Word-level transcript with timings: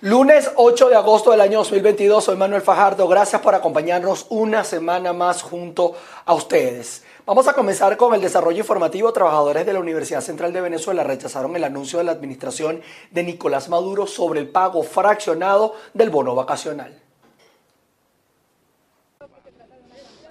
Lunes 0.00 0.50
8 0.56 0.88
de 0.88 0.96
agosto 0.96 1.30
del 1.30 1.40
año 1.40 1.58
2022, 1.58 2.24
soy 2.24 2.36
Manuel 2.36 2.62
Fajardo. 2.62 3.06
Gracias 3.06 3.40
por 3.40 3.54
acompañarnos 3.54 4.26
una 4.28 4.64
semana 4.64 5.12
más 5.12 5.40
junto 5.40 5.94
a 6.24 6.34
ustedes. 6.34 7.04
Vamos 7.24 7.46
a 7.46 7.52
comenzar 7.52 7.96
con 7.96 8.12
el 8.12 8.20
desarrollo 8.20 8.58
informativo. 8.58 9.12
Trabajadores 9.12 9.64
de 9.64 9.72
la 9.72 9.78
Universidad 9.78 10.20
Central 10.20 10.52
de 10.52 10.60
Venezuela 10.60 11.04
rechazaron 11.04 11.54
el 11.54 11.62
anuncio 11.62 12.00
de 12.00 12.06
la 12.06 12.12
administración 12.12 12.82
de 13.12 13.22
Nicolás 13.22 13.68
Maduro 13.68 14.08
sobre 14.08 14.40
el 14.40 14.48
pago 14.48 14.82
fraccionado 14.82 15.74
del 15.94 16.10
bono 16.10 16.34
vacacional. 16.34 17.03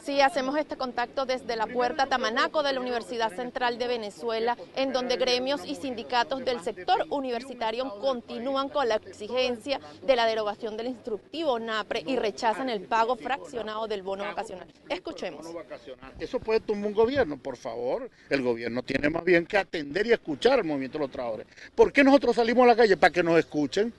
Sí, 0.03 0.19
hacemos 0.19 0.57
este 0.57 0.75
contacto 0.75 1.25
desde 1.25 1.55
la 1.55 1.65
puerta 1.65 2.07
Tamanaco 2.07 2.61
de 2.61 2.73
la 2.73 2.81
Universidad 2.81 3.33
Central 3.33 3.77
de 3.77 3.87
Venezuela, 3.87 4.57
en 4.75 4.91
donde 4.91 5.15
gremios 5.15 5.61
y 5.65 5.75
sindicatos 5.75 6.43
del 6.43 6.59
sector 6.59 7.05
universitario 7.09 7.87
continúan 8.01 8.67
con 8.67 8.89
la 8.89 8.95
exigencia 8.95 9.79
de 10.05 10.15
la 10.17 10.25
derogación 10.25 10.75
del 10.75 10.87
instructivo 10.87 11.57
NAPRE 11.57 12.03
y 12.05 12.17
rechazan 12.17 12.69
el 12.69 12.81
pago 12.81 13.15
fraccionado 13.15 13.87
del 13.87 14.03
bono 14.03 14.25
vacacional. 14.25 14.67
Escuchemos. 14.89 15.47
Eso 16.19 16.37
puede 16.41 16.59
tumbar 16.59 16.87
un 16.87 16.93
gobierno, 16.93 17.37
por 17.37 17.55
favor. 17.55 18.09
El 18.29 18.41
gobierno 18.41 18.83
tiene 18.83 19.09
más 19.09 19.23
bien 19.23 19.45
que 19.45 19.57
atender 19.57 20.05
y 20.05 20.11
escuchar 20.11 20.59
al 20.59 20.65
movimiento 20.65 20.97
de 20.97 21.05
los 21.05 21.11
trabajadores. 21.11 21.47
¿Por 21.73 21.93
qué 21.93 22.03
nosotros 22.03 22.35
salimos 22.35 22.65
a 22.65 22.67
la 22.67 22.75
calle? 22.75 22.97
Para 22.97 23.13
que 23.13 23.23
nos 23.23 23.39
escuchen 23.39 23.93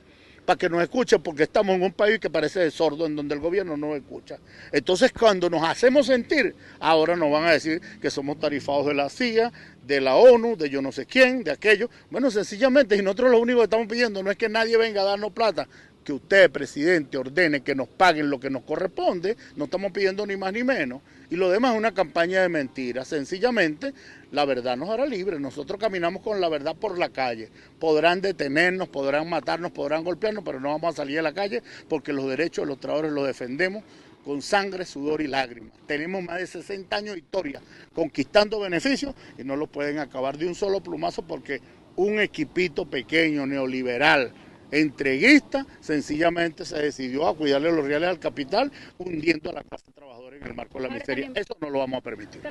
para 0.44 0.58
que 0.58 0.68
nos 0.68 0.82
escuchen, 0.82 1.22
porque 1.22 1.44
estamos 1.44 1.76
en 1.76 1.82
un 1.82 1.92
país 1.92 2.18
que 2.18 2.30
parece 2.30 2.60
de 2.60 2.70
sordo, 2.70 3.06
en 3.06 3.16
donde 3.16 3.34
el 3.34 3.40
gobierno 3.40 3.76
no 3.76 3.96
escucha. 3.96 4.38
Entonces, 4.72 5.12
cuando 5.12 5.48
nos 5.48 5.62
hacemos 5.62 6.06
sentir, 6.06 6.54
ahora 6.80 7.16
nos 7.16 7.30
van 7.30 7.44
a 7.44 7.52
decir 7.52 7.80
que 8.00 8.10
somos 8.10 8.38
tarifados 8.38 8.86
de 8.86 8.94
la 8.94 9.08
CIA, 9.08 9.52
de 9.86 10.00
la 10.00 10.16
ONU, 10.16 10.56
de 10.56 10.70
yo 10.70 10.82
no 10.82 10.92
sé 10.92 11.06
quién, 11.06 11.44
de 11.44 11.50
aquello. 11.50 11.88
Bueno, 12.10 12.30
sencillamente, 12.30 12.96
y 12.96 13.02
nosotros 13.02 13.30
lo 13.30 13.38
único 13.38 13.60
que 13.60 13.64
estamos 13.64 13.86
pidiendo 13.86 14.22
no 14.22 14.30
es 14.30 14.36
que 14.36 14.48
nadie 14.48 14.76
venga 14.76 15.02
a 15.02 15.04
darnos 15.04 15.32
plata, 15.32 15.68
que 16.04 16.12
usted, 16.12 16.50
presidente, 16.50 17.16
ordene 17.16 17.62
que 17.62 17.74
nos 17.74 17.88
paguen 17.88 18.30
lo 18.30 18.38
que 18.38 18.50
nos 18.50 18.62
corresponde, 18.62 19.36
no 19.56 19.64
estamos 19.64 19.91
pidiendo 19.92 20.27
ni 20.27 20.36
más 20.36 20.52
ni 20.52 20.62
menos. 20.62 21.00
Y 21.30 21.36
lo 21.36 21.50
demás 21.50 21.72
es 21.72 21.78
una 21.78 21.92
campaña 21.92 22.42
de 22.42 22.48
mentiras. 22.48 23.08
Sencillamente, 23.08 23.92
la 24.30 24.44
verdad 24.44 24.77
nos 24.77 24.91
hará 24.91 25.06
libres. 25.06 25.41
Nosotros 25.41 25.80
caminamos 25.80 26.22
con 26.22 26.41
la 26.41 26.48
verdad 26.48 26.77
por 26.77 26.98
la 26.98 27.08
calle. 27.08 27.48
Podrán 27.80 28.20
detenernos, 28.20 28.88
podrán 28.88 29.28
matarnos, 29.28 29.72
podrán 29.72 30.05
golpearnos, 30.05 30.44
pero 30.44 30.60
no 30.60 30.69
vamos 30.69 30.94
a 30.94 30.97
salir 30.98 31.19
a 31.19 31.22
la 31.22 31.32
calle 31.32 31.62
porque 31.88 32.12
los 32.12 32.28
derechos 32.28 32.64
de 32.64 32.69
los 32.69 32.78
trabajadores 32.78 33.12
los 33.12 33.27
defendemos 33.27 33.82
con 34.25 34.42
sangre, 34.42 34.84
sudor 34.84 35.20
y 35.20 35.27
lágrimas. 35.27 35.72
Tenemos 35.86 36.22
más 36.22 36.38
de 36.38 36.47
60 36.47 36.97
años 36.97 37.14
de 37.14 37.20
historia 37.20 37.60
conquistando 37.94 38.60
beneficios 38.60 39.14
y 39.38 39.44
no 39.44 39.56
lo 39.56 39.66
pueden 39.66 39.98
acabar 39.98 40.38
de 40.38 40.47
un 40.47 40.55
solo 40.55 40.80
plumazo 40.80 41.22
porque 41.22 41.60
un 41.97 42.19
equipito 42.20 42.86
pequeño, 42.86 43.47
neoliberal, 43.47 44.32
entreguista, 44.75 45.67
sencillamente 45.80 46.64
se 46.64 46.78
decidió 46.78 47.27
a 47.27 47.36
cuidarle 47.36 47.72
los 47.72 47.84
reales 47.84 48.08
al 48.08 48.19
capital, 48.19 48.70
hundiendo 48.98 49.50
a 49.50 49.55
la 49.55 49.62
clase 49.62 49.91
trabajadora 49.92 50.36
en 50.36 50.42
el 50.44 50.55
marco 50.55 50.78
de 50.78 50.89
la 50.89 50.94
miseria. 50.94 51.31
Eso 51.34 51.56
no 51.61 51.70
lo 51.70 51.78
vamos 51.81 51.98
a 51.98 52.00
permitir. 52.00 52.42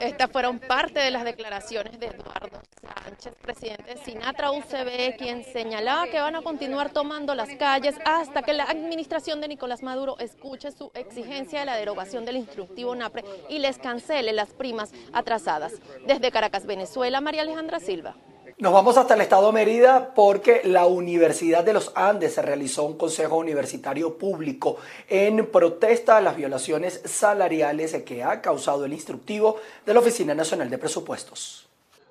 Estas 0.00 0.30
fueron 0.30 0.58
parte 0.58 1.00
de 1.00 1.10
las 1.10 1.24
declaraciones 1.24 1.98
de 1.98 2.06
Eduardo 2.06 2.60
Sánchez, 2.80 3.34
presidente 3.40 3.94
de 3.94 3.96
Sinatra 3.98 4.50
UCB, 4.50 5.16
quien 5.16 5.44
señalaba 5.44 6.06
que 6.06 6.20
van 6.20 6.36
a 6.36 6.42
continuar 6.42 6.90
tomando 6.90 7.34
las 7.34 7.50
calles 7.56 7.96
hasta 8.04 8.42
que 8.42 8.52
la 8.52 8.64
administración 8.64 9.40
de 9.40 9.48
Nicolás 9.48 9.82
Maduro 9.82 10.18
escuche 10.18 10.70
su 10.72 10.90
exigencia 10.94 11.60
de 11.60 11.66
la 11.66 11.76
derogación 11.76 12.24
del 12.24 12.36
instructivo 12.36 12.94
NAPRE 12.94 13.24
y 13.48 13.58
les 13.58 13.78
cancele 13.78 14.32
las 14.32 14.50
primas 14.50 14.92
atrasadas. 15.12 15.74
Desde 16.06 16.30
Caracas, 16.30 16.66
Venezuela, 16.66 17.20
María 17.20 17.42
Alejandra 17.42 17.80
Silva. 17.80 18.16
Nos 18.56 18.72
vamos 18.72 18.96
hasta 18.96 19.14
el 19.14 19.20
estado 19.20 19.48
de 19.48 19.52
Mérida 19.52 20.14
porque 20.14 20.60
la 20.62 20.86
Universidad 20.86 21.64
de 21.64 21.72
los 21.72 21.90
Andes 21.96 22.36
realizó 22.36 22.84
un 22.84 22.96
consejo 22.96 23.36
universitario 23.36 24.16
público 24.16 24.76
en 25.08 25.46
protesta 25.50 26.18
a 26.18 26.20
las 26.20 26.36
violaciones 26.36 27.00
salariales 27.04 27.96
que 28.04 28.22
ha 28.22 28.40
causado 28.40 28.84
el 28.84 28.92
instructivo 28.92 29.56
de 29.84 29.92
la 29.92 29.98
Oficina 29.98 30.36
Nacional 30.36 30.70
de 30.70 30.78
Presupuestos. 30.78 31.63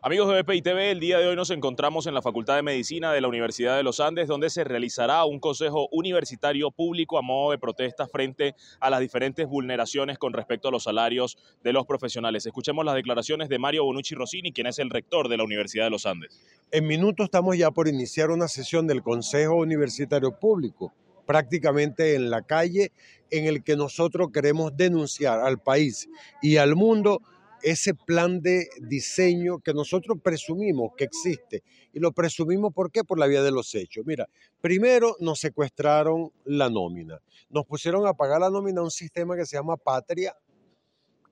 Amigos 0.06 0.28
de 0.28 0.42
BPI 0.42 0.62
TV, 0.62 0.92
el 0.92 1.00
día 1.00 1.18
de 1.18 1.28
hoy 1.30 1.36
nos 1.38 1.50
encontramos 1.50 2.08
en 2.08 2.14
la 2.14 2.22
Facultad 2.22 2.58
de 2.58 2.62
Medicina 2.62 3.14
de 3.14 3.22
la 3.22 3.30
Universidad 3.30 3.78
de 3.78 3.84
los 3.84 4.02
Andes, 4.02 4.28
donde 4.28 4.50
se 4.50 4.66
realizará 4.66 5.24
un 5.24 5.40
consejo 5.40 5.88
universitario 5.94 6.72
público 6.72 7.18
a 7.18 7.22
modo 7.22 7.52
de 7.52 7.58
protesta 7.58 8.06
frente 8.06 8.54
a 8.82 8.90
las 8.90 9.00
diferentes 9.00 9.48
vulneraciones 9.48 10.18
con 10.18 10.34
respecto 10.34 10.68
a 10.68 10.72
los 10.72 10.84
salarios 10.84 11.38
de 11.64 11.72
los 11.72 11.86
profesionales. 11.86 12.46
Escuchemos 12.46 12.84
las 12.84 12.96
declaraciones 12.96 13.48
de 13.48 13.60
Mario 13.60 13.86
Bonucci 13.86 14.14
Rossini, 14.14 14.52
quien 14.52 14.68
es 14.68 14.78
el 14.78 14.90
rector 14.90 15.30
de 15.30 15.38
la 15.38 15.46
Universidad 15.46 15.86
de 15.86 15.92
los 15.92 16.06
Andes. 16.06 16.38
En 16.70 16.86
minutos 16.86 17.24
estamos 17.24 17.58
ya 17.58 17.72
por 17.72 17.88
iniciar 17.88 18.30
una 18.30 18.50
sesión 18.50 18.88
del 18.88 19.04
Consejo 19.04 19.56
Universitario 19.56 20.38
Público 20.38 20.92
prácticamente 21.26 22.16
en 22.16 22.30
la 22.30 22.42
calle, 22.42 22.92
en 23.32 23.46
el 23.46 23.64
que 23.64 23.78
nosotros 23.78 24.32
queremos 24.34 24.76
denunciar 24.76 25.40
al 25.40 25.60
país 25.60 26.10
y 26.42 26.58
al 26.58 26.76
mundo 26.76 27.22
ese 27.64 27.94
plan 27.94 28.42
de 28.42 28.68
diseño 28.82 29.60
que 29.60 29.74
nosotros 29.74 30.18
presumimos 30.22 30.92
que 30.98 31.06
existe. 31.06 31.64
Y 31.94 32.00
lo 32.00 32.12
presumimos 32.12 32.74
¿por 32.74 32.92
qué? 32.92 33.04
Por 33.04 33.18
la 33.18 33.28
vía 33.28 33.42
de 33.42 33.52
los 33.52 33.74
hechos. 33.74 34.06
Mira, 34.06 34.28
primero 34.62 35.16
nos 35.20 35.40
secuestraron 35.40 36.32
la 36.44 36.70
nómina. 36.70 37.20
Nos 37.50 37.66
pusieron 37.66 38.06
a 38.06 38.14
pagar 38.14 38.42
la 38.42 38.50
nómina 38.50 38.82
a 38.82 38.84
un 38.84 38.92
sistema 38.92 39.36
que 39.36 39.46
se 39.46 39.56
llama 39.56 39.78
Patria, 39.78 40.36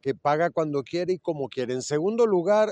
que 0.02 0.16
paga 0.16 0.50
cuando 0.50 0.84
quiere 0.84 1.14
y 1.14 1.19
como 1.19 1.50
quiere. 1.50 1.74
En 1.74 1.81
segundo 1.81 2.25
lugar, 2.25 2.69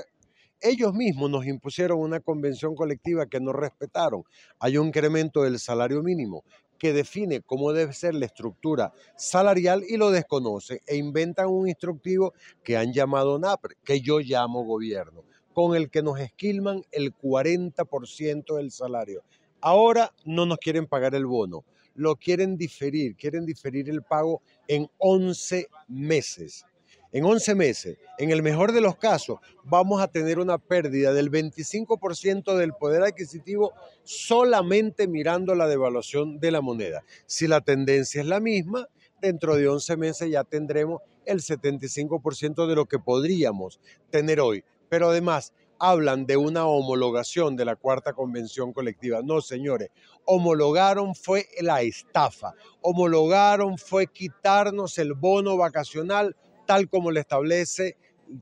ellos 0.60 0.94
mismos 0.94 1.30
nos 1.30 1.46
impusieron 1.46 2.00
una 2.00 2.20
convención 2.20 2.74
colectiva 2.74 3.26
que 3.26 3.40
no 3.40 3.52
respetaron. 3.52 4.24
Hay 4.58 4.78
un 4.78 4.88
incremento 4.88 5.42
del 5.42 5.58
salario 5.58 6.02
mínimo 6.02 6.44
que 6.80 6.94
define 6.94 7.42
cómo 7.42 7.72
debe 7.72 7.92
ser 7.92 8.14
la 8.14 8.24
estructura 8.26 8.92
salarial 9.14 9.84
y 9.86 9.98
lo 9.98 10.10
desconocen 10.10 10.80
e 10.86 10.96
inventan 10.96 11.46
un 11.46 11.68
instructivo 11.68 12.32
que 12.64 12.78
han 12.78 12.92
llamado 12.92 13.38
NAPRE, 13.38 13.76
que 13.84 14.00
yo 14.00 14.18
llamo 14.18 14.64
gobierno, 14.64 15.24
con 15.52 15.76
el 15.76 15.90
que 15.90 16.02
nos 16.02 16.18
esquilman 16.18 16.82
el 16.90 17.14
40% 17.14 18.56
del 18.56 18.70
salario. 18.70 19.22
Ahora 19.60 20.12
no 20.24 20.46
nos 20.46 20.56
quieren 20.56 20.86
pagar 20.86 21.14
el 21.14 21.26
bono, 21.26 21.66
lo 21.94 22.16
quieren 22.16 22.56
diferir, 22.56 23.14
quieren 23.14 23.44
diferir 23.44 23.90
el 23.90 24.02
pago 24.02 24.40
en 24.66 24.88
11 24.96 25.68
meses 25.86 26.64
en 27.12 27.24
11 27.24 27.54
meses, 27.54 27.98
en 28.18 28.30
el 28.30 28.42
mejor 28.42 28.72
de 28.72 28.80
los 28.80 28.96
casos, 28.96 29.38
vamos 29.64 30.00
a 30.00 30.08
tener 30.08 30.38
una 30.38 30.58
pérdida 30.58 31.12
del 31.12 31.30
25% 31.30 32.56
del 32.56 32.72
poder 32.72 33.02
adquisitivo 33.02 33.72
solamente 34.04 35.08
mirando 35.08 35.54
la 35.54 35.66
devaluación 35.66 36.38
de 36.38 36.50
la 36.50 36.60
moneda. 36.60 37.02
Si 37.26 37.48
la 37.48 37.60
tendencia 37.60 38.20
es 38.20 38.26
la 38.26 38.40
misma, 38.40 38.86
dentro 39.20 39.56
de 39.56 39.68
11 39.68 39.96
meses 39.96 40.30
ya 40.30 40.44
tendremos 40.44 41.00
el 41.24 41.40
75% 41.40 42.66
de 42.66 42.74
lo 42.74 42.86
que 42.86 42.98
podríamos 42.98 43.80
tener 44.10 44.40
hoy. 44.40 44.64
Pero 44.88 45.10
además, 45.10 45.52
hablan 45.80 46.26
de 46.26 46.36
una 46.36 46.66
homologación 46.66 47.56
de 47.56 47.64
la 47.64 47.74
cuarta 47.74 48.12
convención 48.12 48.72
colectiva. 48.72 49.20
No, 49.24 49.40
señores, 49.40 49.88
homologaron 50.26 51.14
fue 51.14 51.46
la 51.60 51.80
estafa, 51.82 52.54
homologaron 52.82 53.78
fue 53.78 54.06
quitarnos 54.06 54.98
el 54.98 55.14
bono 55.14 55.56
vacacional 55.56 56.36
tal 56.70 56.88
como 56.88 57.10
le 57.10 57.18
establece 57.18 57.96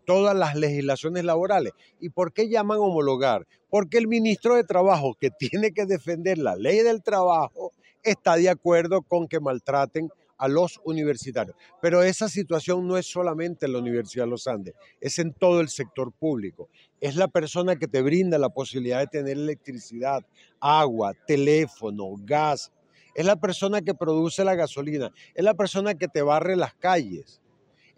todas 0.05 0.37
las 0.37 0.55
legislaciones 0.55 1.25
laborales. 1.25 1.73
¿Y 1.99 2.11
por 2.11 2.35
qué 2.35 2.51
llaman 2.51 2.77
homologar? 2.77 3.47
Porque 3.71 3.97
el 3.97 4.07
ministro 4.07 4.55
de 4.55 4.65
Trabajo, 4.65 5.17
que 5.19 5.31
tiene 5.39 5.73
que 5.73 5.87
defender 5.87 6.37
la 6.37 6.55
ley 6.55 6.81
del 6.81 7.03
trabajo, 7.03 7.73
está 8.03 8.37
de 8.37 8.51
acuerdo 8.51 9.01
con 9.01 9.29
que 9.29 9.41
maltraten 9.41 10.11
a 10.37 10.47
los 10.47 10.79
universitarios. 10.85 11.57
Pero 11.81 12.03
esa 12.03 12.29
situación 12.29 12.87
no 12.87 12.99
es 12.99 13.07
solamente 13.07 13.65
en 13.65 13.73
la 13.73 13.79
Universidad 13.79 14.25
de 14.25 14.31
los 14.33 14.47
Andes, 14.47 14.75
es 15.01 15.19
en 15.19 15.33
todo 15.33 15.63
el 15.63 15.71
sector 15.71 16.13
público. 16.13 16.69
Es 17.01 17.17
la 17.17 17.29
persona 17.29 17.77
que 17.77 17.89
te 17.89 18.03
brinda 18.03 18.37
la 18.37 18.51
posibilidad 18.51 18.99
de 18.99 19.07
tener 19.07 19.39
electricidad, 19.39 20.23
agua, 20.61 21.15
teléfono, 21.27 22.11
gas. 22.19 22.73
Es 23.15 23.25
la 23.25 23.37
persona 23.37 23.81
que 23.81 23.95
produce 23.95 24.45
la 24.45 24.55
gasolina, 24.55 25.11
es 25.35 25.43
la 25.43 25.55
persona 25.55 25.95
que 25.95 26.09
te 26.09 26.21
barre 26.21 26.57
las 26.57 26.75
calles 26.75 27.41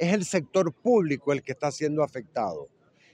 es 0.01 0.15
el 0.15 0.25
sector 0.25 0.73
público 0.73 1.33
el 1.33 1.43
que 1.43 1.53
está 1.53 1.71
siendo 1.71 2.03
afectado. 2.03 2.69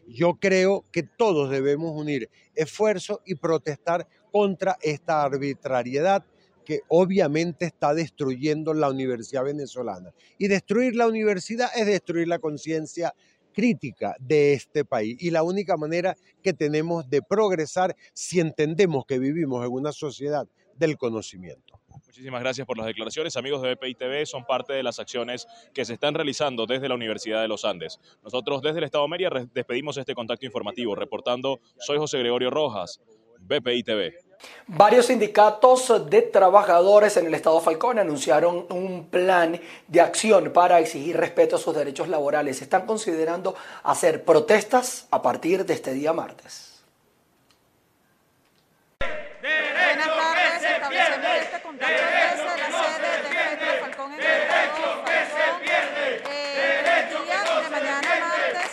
Yo 0.07 0.35
creo 0.35 0.85
que 0.93 1.03
todos 1.03 1.51
debemos 1.51 1.91
unir 2.01 2.31
esfuerzos 2.55 3.19
y 3.27 3.35
protestar 3.35 4.07
contra 4.31 4.79
esta 4.81 5.25
arbitrariedad 5.25 6.25
que 6.65 6.83
obviamente 6.89 7.65
está 7.65 7.93
destruyendo 7.93 8.73
la 8.73 8.89
universidad 8.89 9.45
venezolana. 9.45 10.15
Y 10.39 10.47
destruir 10.47 10.95
la 10.95 11.09
universidad 11.09 11.71
es 11.77 11.87
destruir 11.87 12.29
la 12.29 12.39
conciencia 12.39 13.15
crítica 13.53 14.15
de 14.21 14.53
este 14.53 14.85
país. 14.85 15.17
Y 15.21 15.31
la 15.31 15.43
única 15.43 15.77
manera 15.77 16.17
que 16.41 16.53
tenemos 16.53 17.09
de 17.11 17.21
progresar 17.23 17.97
si 18.13 18.39
entendemos 18.39 19.07
que 19.07 19.19
vivimos 19.19 19.65
en 19.67 19.73
una 19.73 19.91
sociedad 19.91 20.47
del 20.77 20.97
conocimiento. 20.97 21.81
Muchísimas 22.05 22.41
gracias 22.41 22.67
por 22.67 22.77
las 22.77 22.87
declaraciones. 22.87 23.37
Amigos 23.37 23.63
de 23.63 23.75
BPI 23.75 23.95
TV, 23.95 24.27
son 24.27 24.45
parte 24.45 24.73
de 24.73 24.83
las 24.83 24.99
acciones 24.99 25.47
que 25.73 25.85
se 25.85 25.95
están 25.95 26.15
realizando 26.15 26.67
desde 26.67 26.89
la 26.89 26.95
Universidad 26.95 27.41
de 27.41 27.49
los 27.49 27.65
Andes. 27.65 27.99
Nosotros 28.23 28.63
desde 28.63 28.79
el 28.79 28.85
Estado 28.85 29.07
Mérida 29.09 29.31
despedimos 29.53 29.97
este 29.97 30.15
contacto 30.15 30.47
informativo. 30.47 30.95
Reportando, 30.95 31.61
soy 31.79 31.99
José 31.99 32.19
Gregorio 32.19 32.51
Rojas, 32.51 33.01
BPI 33.39 33.83
TV. 33.83 34.19
Varios 34.67 35.07
sindicatos 35.07 36.11
de 36.11 36.23
trabajadores 36.23 37.17
en 37.17 37.27
el 37.27 37.35
estado 37.35 37.61
Falcón 37.61 37.99
anunciaron 37.99 38.67
un 38.71 39.07
plan 39.09 39.59
de 39.87 40.01
acción 40.01 40.53
para 40.53 40.79
exigir 40.81 41.17
respeto 41.17 41.57
a 41.57 41.59
sus 41.59 41.75
derechos 41.75 42.09
laborales. 42.09 42.61
Están 42.61 42.85
considerando 42.87 43.55
hacer 43.85 44.25
protestas 44.25 45.07
a 45.11 45.23
partir 45.23 45.65
de 45.65 45.75
este 45.75 45.95
día 45.95 46.13
martes. 46.13 46.83
Buenas 49.41 50.09
tardes, 50.09 50.63
establecemos 50.63 51.27
este 51.41 51.63
contacto 51.63 52.03
desde 52.03 52.57
la 52.59 52.69
sede 52.95 53.11
de 53.23 53.57
Petro 53.57 53.81
Falcón 53.81 54.13
en 54.13 54.21
el 54.21 54.27
estado 54.27 54.67
Falcón. 54.75 55.27
Eh, 56.29 56.83
el 56.97 57.09
día 57.25 57.41
de 57.45 57.71
mañana 57.71 58.11
martes, 58.21 58.71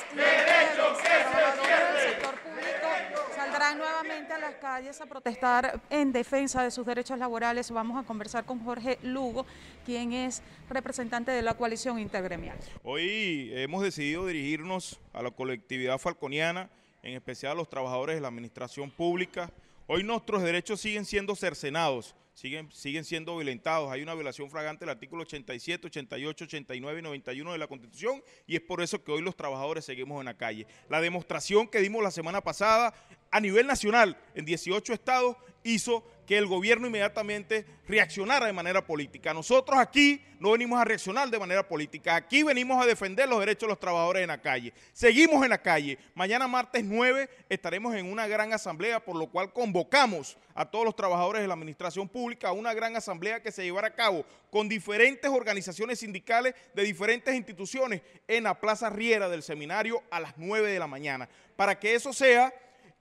los 0.78 0.98
trabajadores 0.98 1.94
del 1.94 2.10
sector 2.10 2.36
público 2.40 2.88
saldrán 3.36 3.78
nuevamente 3.78 4.34
a 4.34 4.38
las 4.40 4.56
calles 4.56 4.83
a 5.02 5.06
protestar 5.06 5.82
en 5.90 6.12
defensa 6.12 6.62
de 6.62 6.70
sus 6.70 6.86
derechos 6.86 7.18
laborales. 7.18 7.72
Vamos 7.72 8.02
a 8.02 8.06
conversar 8.06 8.46
con 8.46 8.64
Jorge 8.64 9.00
Lugo, 9.02 9.46
quien 9.86 10.14
es 10.14 10.44
representante 10.70 11.32
de 11.32 11.42
la 11.42 11.56
coalición 11.56 12.00
intergremial. 12.00 12.58
Hoy 12.84 13.50
hemos 13.54 13.82
decidido 13.82 14.28
dirigirnos 14.28 15.00
a 15.14 15.24
la 15.24 15.32
colectividad 15.32 15.98
falconiana, 15.98 16.70
en 17.02 17.16
especial 17.16 17.54
a 17.54 17.56
los 17.56 17.70
trabajadores 17.70 18.16
de 18.16 18.22
la 18.22 18.28
administración 18.28 18.92
pública. 18.92 19.52
Hoy 19.88 20.04
nuestros 20.04 20.44
derechos 20.44 20.80
siguen 20.80 21.06
siendo 21.06 21.36
cercenados, 21.36 22.16
siguen, 22.34 22.72
siguen 22.72 23.06
siendo 23.06 23.36
violentados. 23.36 23.92
Hay 23.92 24.02
una 24.02 24.14
violación 24.14 24.50
flagrante 24.50 24.86
del 24.86 24.90
artículo 24.90 25.24
87, 25.24 25.88
88, 25.88 26.46
89 26.46 27.00
y 27.00 27.02
91 27.02 27.52
de 27.52 27.58
la 27.58 27.68
Constitución 27.68 28.24
y 28.48 28.56
es 28.56 28.62
por 28.62 28.82
eso 28.82 29.04
que 29.04 29.12
hoy 29.12 29.22
los 29.22 29.36
trabajadores 29.36 29.86
seguimos 29.86 30.20
en 30.20 30.26
la 30.26 30.38
calle. 30.38 30.68
La 30.90 31.02
demostración 31.02 31.68
que 31.68 31.80
dimos 31.80 32.04
la 32.04 32.12
semana 32.12 32.42
pasada 32.42 32.94
a 33.32 33.40
nivel 33.40 33.68
nacional 33.68 34.18
en 34.36 34.46
18 34.46 34.94
estados 34.94 35.38
hizo 35.64 36.04
que 36.28 36.38
el 36.38 36.46
gobierno 36.46 36.88
inmediatamente 36.88 37.66
reaccionara 37.88 38.46
de 38.46 38.54
manera 38.54 38.86
política. 38.86 39.34
Nosotros 39.34 39.78
aquí 39.78 40.22
no 40.40 40.52
venimos 40.52 40.80
a 40.80 40.86
reaccionar 40.86 41.30
de 41.30 41.40
manera 41.40 41.68
política, 41.68 42.16
aquí 42.16 42.44
venimos 42.44 42.82
a 42.82 42.86
defender 42.86 43.28
los 43.28 43.40
derechos 43.40 43.68
de 43.68 43.72
los 43.72 43.80
trabajadores 43.80 44.22
en 44.22 44.30
la 44.30 44.42
calle. 44.42 44.74
Seguimos 44.94 45.44
en 45.44 45.50
la 45.50 45.62
calle. 45.62 45.98
Mañana 46.16 46.48
martes 46.48 46.84
9 46.84 47.30
estaremos 47.50 47.96
en 47.96 48.12
una 48.12 48.28
gran 48.28 48.54
asamblea, 48.54 49.04
por 49.04 49.16
lo 49.16 49.28
cual 49.28 49.52
convocamos 49.52 50.38
a 50.54 50.66
todos 50.66 50.86
los 50.86 50.96
trabajadores 50.96 51.42
de 51.42 51.48
la 51.48 51.56
administración 51.56 52.08
pública 52.08 52.23
una 52.52 52.74
gran 52.74 52.96
asamblea 52.96 53.42
que 53.42 53.52
se 53.52 53.64
llevará 53.64 53.88
a 53.88 53.96
cabo 53.96 54.26
con 54.52 54.70
diferentes 54.70 55.30
organizaciones 55.30 56.00
sindicales 56.00 56.56
de 56.74 56.84
diferentes 56.84 57.34
instituciones 57.36 58.02
en 58.28 58.44
la 58.44 58.60
Plaza 58.60 58.90
Riera 58.90 59.30
del 59.30 59.44
Seminario 59.44 60.04
a 60.12 60.20
las 60.20 60.34
9 60.38 60.72
de 60.72 60.80
la 60.80 60.88
mañana, 60.88 61.30
para 61.56 61.80
que 61.80 61.96
eso 61.96 62.14
sea 62.14 62.54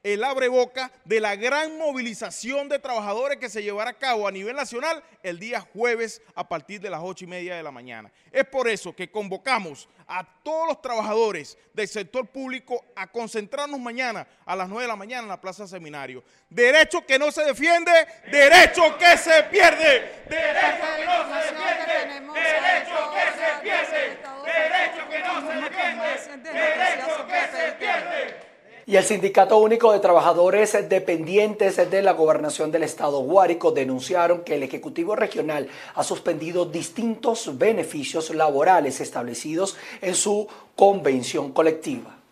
el 0.02 0.25
abre 0.25 0.49
boca 0.49 0.90
de 1.04 1.20
la 1.20 1.37
gran 1.37 1.78
movilización 1.78 2.69
de 2.69 2.78
trabajadores 2.78 3.38
que 3.38 3.49
se 3.49 3.62
llevará 3.62 3.90
a 3.90 3.99
cabo 3.99 4.26
a 4.26 4.32
nivel 4.32 4.56
nacional 4.56 5.02
el 5.22 5.38
día 5.38 5.60
jueves 5.60 6.20
a 6.34 6.49
partir 6.49 6.81
de 6.81 6.90
las 6.90 7.00
ocho 7.02 7.25
y 7.25 7.28
media 7.28 7.54
de 7.54 7.62
la 7.62 7.70
mañana. 7.70 8.10
Es 8.32 8.44
por 8.44 8.69
eso 8.69 8.94
que 8.94 9.10
convocamos 9.10 9.88
a 10.08 10.25
todos 10.43 10.66
los 10.66 10.82
trabajadores 10.82 11.56
del 11.72 11.87
sector 11.87 12.26
público 12.26 12.84
a 12.96 13.06
concentrarnos 13.06 13.78
mañana 13.78 14.26
a 14.44 14.56
las 14.56 14.69
nueve 14.69 14.82
de 14.82 14.88
la 14.88 14.96
mañana 14.96 15.22
en 15.22 15.28
la 15.28 15.40
Plaza 15.40 15.69
Seminario. 15.69 16.25
Derecho 16.50 17.06
que 17.06 17.19
no 17.19 17.31
se 17.31 17.44
defiende, 17.44 17.93
derecho 18.31 18.98
que 18.98 19.16
se 19.16 19.44
pierde. 19.44 20.25
Derecho 20.28 20.87
que 20.96 21.06
no 21.06 21.28
se 21.28 21.44
defiende, 21.44 21.93
derecho 22.34 23.12
que 23.12 23.25
se 23.38 23.62
pierde, 23.62 24.19
derecho 24.44 25.08
que 25.08 25.19
no 25.20 25.40
se 25.40 25.55
defiende, 25.60 26.52
derecho 26.52 27.26
que 27.26 27.56
se 27.56 27.72
pierde. 27.78 28.51
Y 28.84 28.96
el 28.96 29.05
Sindicato 29.05 29.58
Único 29.58 29.93
de 29.93 30.00
Trabajadores 30.00 30.73
Dependientes 30.88 31.76
de 31.88 32.02
la 32.02 32.14
Gobernación 32.14 32.73
del 32.73 32.82
Estado 32.82 33.20
Guárico 33.20 33.70
denunciaron 33.70 34.43
que 34.43 34.56
el 34.56 34.64
Ejecutivo 34.64 35.14
Regional 35.14 35.69
ha 35.94 36.02
suspendido 36.02 36.64
distintos 36.64 37.56
beneficios 37.58 38.34
laborales 38.34 39.00
establecidos 39.00 39.76
en 40.00 40.17
su 40.17 40.49
convención 40.75 41.52
colectiva. 41.52 42.23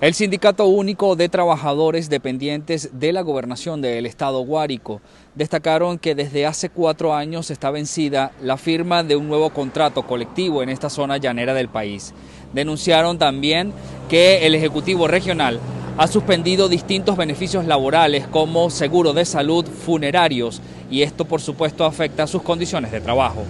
El 0.00 0.14
Sindicato 0.14 0.64
Único 0.64 1.14
de 1.14 1.28
Trabajadores 1.28 2.08
Dependientes 2.08 2.98
de 2.98 3.12
la 3.12 3.20
Gobernación 3.20 3.82
del 3.82 4.06
Estado 4.06 4.40
Guárico 4.40 5.02
destacaron 5.34 5.98
que 5.98 6.14
desde 6.14 6.46
hace 6.46 6.70
cuatro 6.70 7.14
años 7.14 7.50
está 7.50 7.70
vencida 7.70 8.32
la 8.40 8.56
firma 8.56 9.02
de 9.02 9.16
un 9.16 9.28
nuevo 9.28 9.50
contrato 9.50 10.06
colectivo 10.06 10.62
en 10.62 10.70
esta 10.70 10.88
zona 10.88 11.18
llanera 11.18 11.52
del 11.52 11.68
país. 11.68 12.14
Denunciaron 12.52 13.18
también 13.18 13.72
que 14.08 14.46
el 14.46 14.54
Ejecutivo 14.54 15.06
Regional 15.06 15.60
ha 15.96 16.06
suspendido 16.06 16.68
distintos 16.68 17.16
beneficios 17.16 17.64
laborales 17.66 18.26
como 18.26 18.70
seguro 18.70 19.12
de 19.12 19.24
salud, 19.24 19.66
funerarios 19.66 20.60
y 20.90 21.02
esto 21.02 21.24
por 21.24 21.40
supuesto 21.40 21.84
afecta 21.84 22.24
a 22.24 22.26
sus 22.26 22.42
condiciones 22.42 22.90
de 22.90 23.00
trabajo. 23.00 23.44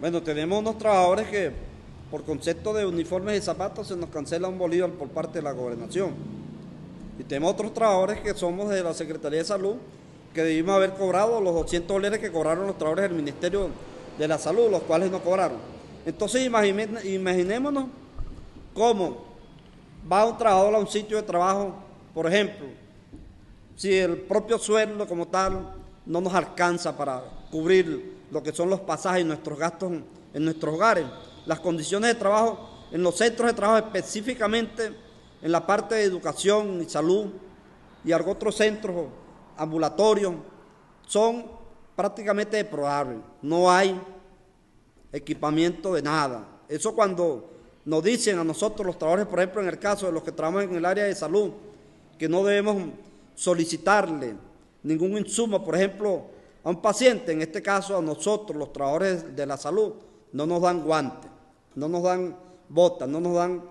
Bueno, 0.00 0.22
tenemos 0.22 0.58
unos 0.58 0.78
trabajadores 0.78 1.28
que 1.28 1.52
por 2.10 2.24
concepto 2.24 2.74
de 2.74 2.84
uniformes 2.84 3.38
y 3.38 3.42
zapatos 3.42 3.88
se 3.88 3.96
nos 3.96 4.10
cancela 4.10 4.48
un 4.48 4.58
bolívar 4.58 4.90
por 4.90 5.08
parte 5.08 5.38
de 5.38 5.42
la 5.42 5.52
gobernación. 5.52 6.10
Y 7.18 7.22
tenemos 7.24 7.52
otros 7.52 7.72
trabajadores 7.72 8.20
que 8.20 8.34
somos 8.34 8.68
de 8.68 8.82
la 8.82 8.92
Secretaría 8.92 9.38
de 9.38 9.44
Salud 9.44 9.76
que 10.34 10.42
debimos 10.42 10.74
haber 10.74 10.94
cobrado 10.94 11.40
los 11.40 11.54
200 11.54 11.88
dólares 11.88 12.18
que 12.18 12.32
cobraron 12.32 12.66
los 12.66 12.76
trabajadores 12.76 13.10
del 13.10 13.16
Ministerio 13.16 13.68
de 14.18 14.28
la 14.28 14.36
Salud, 14.36 14.68
los 14.70 14.82
cuales 14.82 15.10
no 15.10 15.20
cobraron. 15.20 15.73
Entonces 16.06 16.44
imaginémonos 16.44 17.86
cómo 18.74 19.24
va 20.10 20.26
un 20.26 20.36
trabajador 20.36 20.74
a 20.74 20.78
un 20.78 20.88
sitio 20.88 21.16
de 21.16 21.22
trabajo, 21.22 21.74
por 22.12 22.26
ejemplo, 22.26 22.66
si 23.76 23.94
el 23.94 24.18
propio 24.18 24.58
sueldo 24.58 25.06
como 25.08 25.26
tal 25.26 25.74
no 26.06 26.20
nos 26.20 26.34
alcanza 26.34 26.96
para 26.96 27.22
cubrir 27.50 28.18
lo 28.30 28.42
que 28.42 28.52
son 28.52 28.68
los 28.70 28.80
pasajes 28.80 29.22
y 29.22 29.24
nuestros 29.24 29.58
gastos 29.58 29.92
en 30.32 30.44
nuestros 30.44 30.74
hogares 30.74 31.06
las 31.46 31.60
condiciones 31.60 32.12
de 32.12 32.18
trabajo 32.18 32.70
en 32.90 33.02
los 33.02 33.16
centros 33.16 33.48
de 33.48 33.54
trabajo, 33.54 33.86
específicamente 33.86 34.92
en 35.42 35.52
la 35.52 35.66
parte 35.66 35.96
de 35.96 36.04
educación 36.04 36.80
y 36.80 36.88
salud 36.88 37.26
y 38.04 38.12
otros 38.12 38.54
centros 38.56 39.06
ambulatorios, 39.56 40.34
son 41.06 41.44
prácticamente 41.96 42.56
deplorables. 42.56 43.18
No 43.42 43.70
hay 43.70 44.00
equipamiento 45.16 45.94
de 45.94 46.02
nada. 46.02 46.46
Eso 46.68 46.94
cuando 46.94 47.50
nos 47.84 48.02
dicen 48.02 48.38
a 48.38 48.44
nosotros 48.44 48.86
los 48.86 48.98
trabajadores, 48.98 49.28
por 49.28 49.38
ejemplo, 49.38 49.62
en 49.62 49.68
el 49.68 49.78
caso 49.78 50.06
de 50.06 50.12
los 50.12 50.22
que 50.22 50.32
trabajan 50.32 50.70
en 50.70 50.76
el 50.76 50.84
área 50.84 51.04
de 51.04 51.14
salud, 51.14 51.50
que 52.18 52.28
no 52.28 52.44
debemos 52.44 52.90
solicitarle 53.34 54.34
ningún 54.82 55.18
insumo, 55.18 55.64
por 55.64 55.74
ejemplo, 55.76 56.22
a 56.62 56.70
un 56.70 56.80
paciente, 56.80 57.32
en 57.32 57.42
este 57.42 57.62
caso 57.62 57.96
a 57.96 58.02
nosotros, 58.02 58.56
los 58.58 58.72
trabajadores 58.72 59.36
de 59.36 59.46
la 59.46 59.56
salud, 59.56 59.92
no 60.32 60.46
nos 60.46 60.62
dan 60.62 60.82
guantes 60.82 61.30
no 61.74 61.88
nos 61.88 62.02
dan 62.02 62.36
botas, 62.68 63.08
no 63.08 63.20
nos 63.20 63.34
dan 63.34 63.62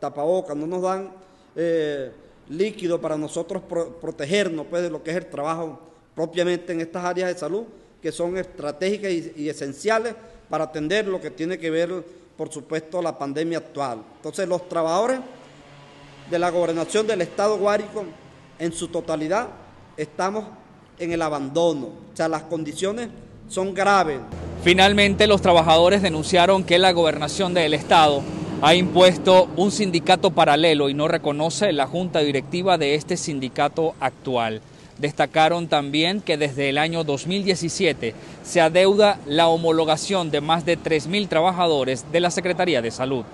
tapabocas, 0.00 0.56
no 0.56 0.66
nos 0.66 0.82
dan 0.82 1.10
eh, 1.54 2.10
líquido 2.48 3.00
para 3.00 3.16
nosotros 3.16 3.62
protegernos 4.00 4.66
pues, 4.68 4.82
de 4.82 4.90
lo 4.90 5.02
que 5.02 5.10
es 5.10 5.16
el 5.16 5.26
trabajo 5.26 5.80
propiamente 6.14 6.72
en 6.72 6.80
estas 6.80 7.04
áreas 7.04 7.32
de 7.32 7.38
salud, 7.38 7.64
que 8.00 8.12
son 8.12 8.36
estratégicas 8.36 9.10
y, 9.10 9.48
esenciales 9.48 10.14
para 10.48 10.64
atender 10.64 11.06
lo 11.06 11.20
que 11.20 11.30
tiene 11.30 11.58
que 11.58 11.70
ver, 11.70 12.04
por 12.36 12.52
supuesto, 12.52 13.02
la 13.02 13.18
pandemia 13.18 13.58
actual. 13.58 14.02
Entonces, 14.16 14.48
los 14.48 14.68
trabajadores 14.68 15.20
de 16.30 16.38
la 16.38 16.50
gobernación 16.50 17.06
del 17.06 17.20
Estado 17.22 17.58
Guárico, 17.58 18.04
en 18.58 18.72
su 18.72 18.88
totalidad, 18.88 19.48
estamos 19.96 20.44
en 20.98 21.12
el 21.12 21.22
abandono. 21.22 21.86
O 22.12 22.16
sea, 22.16 22.28
las 22.28 22.42
condiciones 22.42 23.08
son 23.48 23.74
graves. 23.74 24.18
Finalmente, 24.62 25.26
los 25.26 25.42
trabajadores 25.42 26.02
denunciaron 26.02 26.64
que 26.64 26.78
la 26.78 26.92
gobernación 26.92 27.54
del 27.54 27.74
Estado 27.74 28.22
ha 28.62 28.74
impuesto 28.74 29.48
un 29.56 29.70
sindicato 29.70 30.30
paralelo 30.30 30.88
y 30.88 30.94
no 30.94 31.08
reconoce 31.08 31.72
la 31.72 31.86
junta 31.86 32.20
directiva 32.20 32.78
de 32.78 32.94
este 32.94 33.16
sindicato 33.16 33.94
actual. 34.00 34.62
Destacaron 34.98 35.68
también 35.68 36.20
que 36.22 36.38
desde 36.38 36.70
el 36.70 36.78
año 36.78 37.04
2017 37.04 38.14
se 38.42 38.60
adeuda 38.60 39.18
la 39.26 39.48
homologación 39.48 40.30
de 40.30 40.40
más 40.40 40.64
de 40.64 40.78
3.000 40.78 41.28
trabajadores 41.28 42.10
de 42.10 42.20
la 42.20 42.30
Secretaría 42.30 42.80
de 42.80 42.90
Salud. 42.90 43.24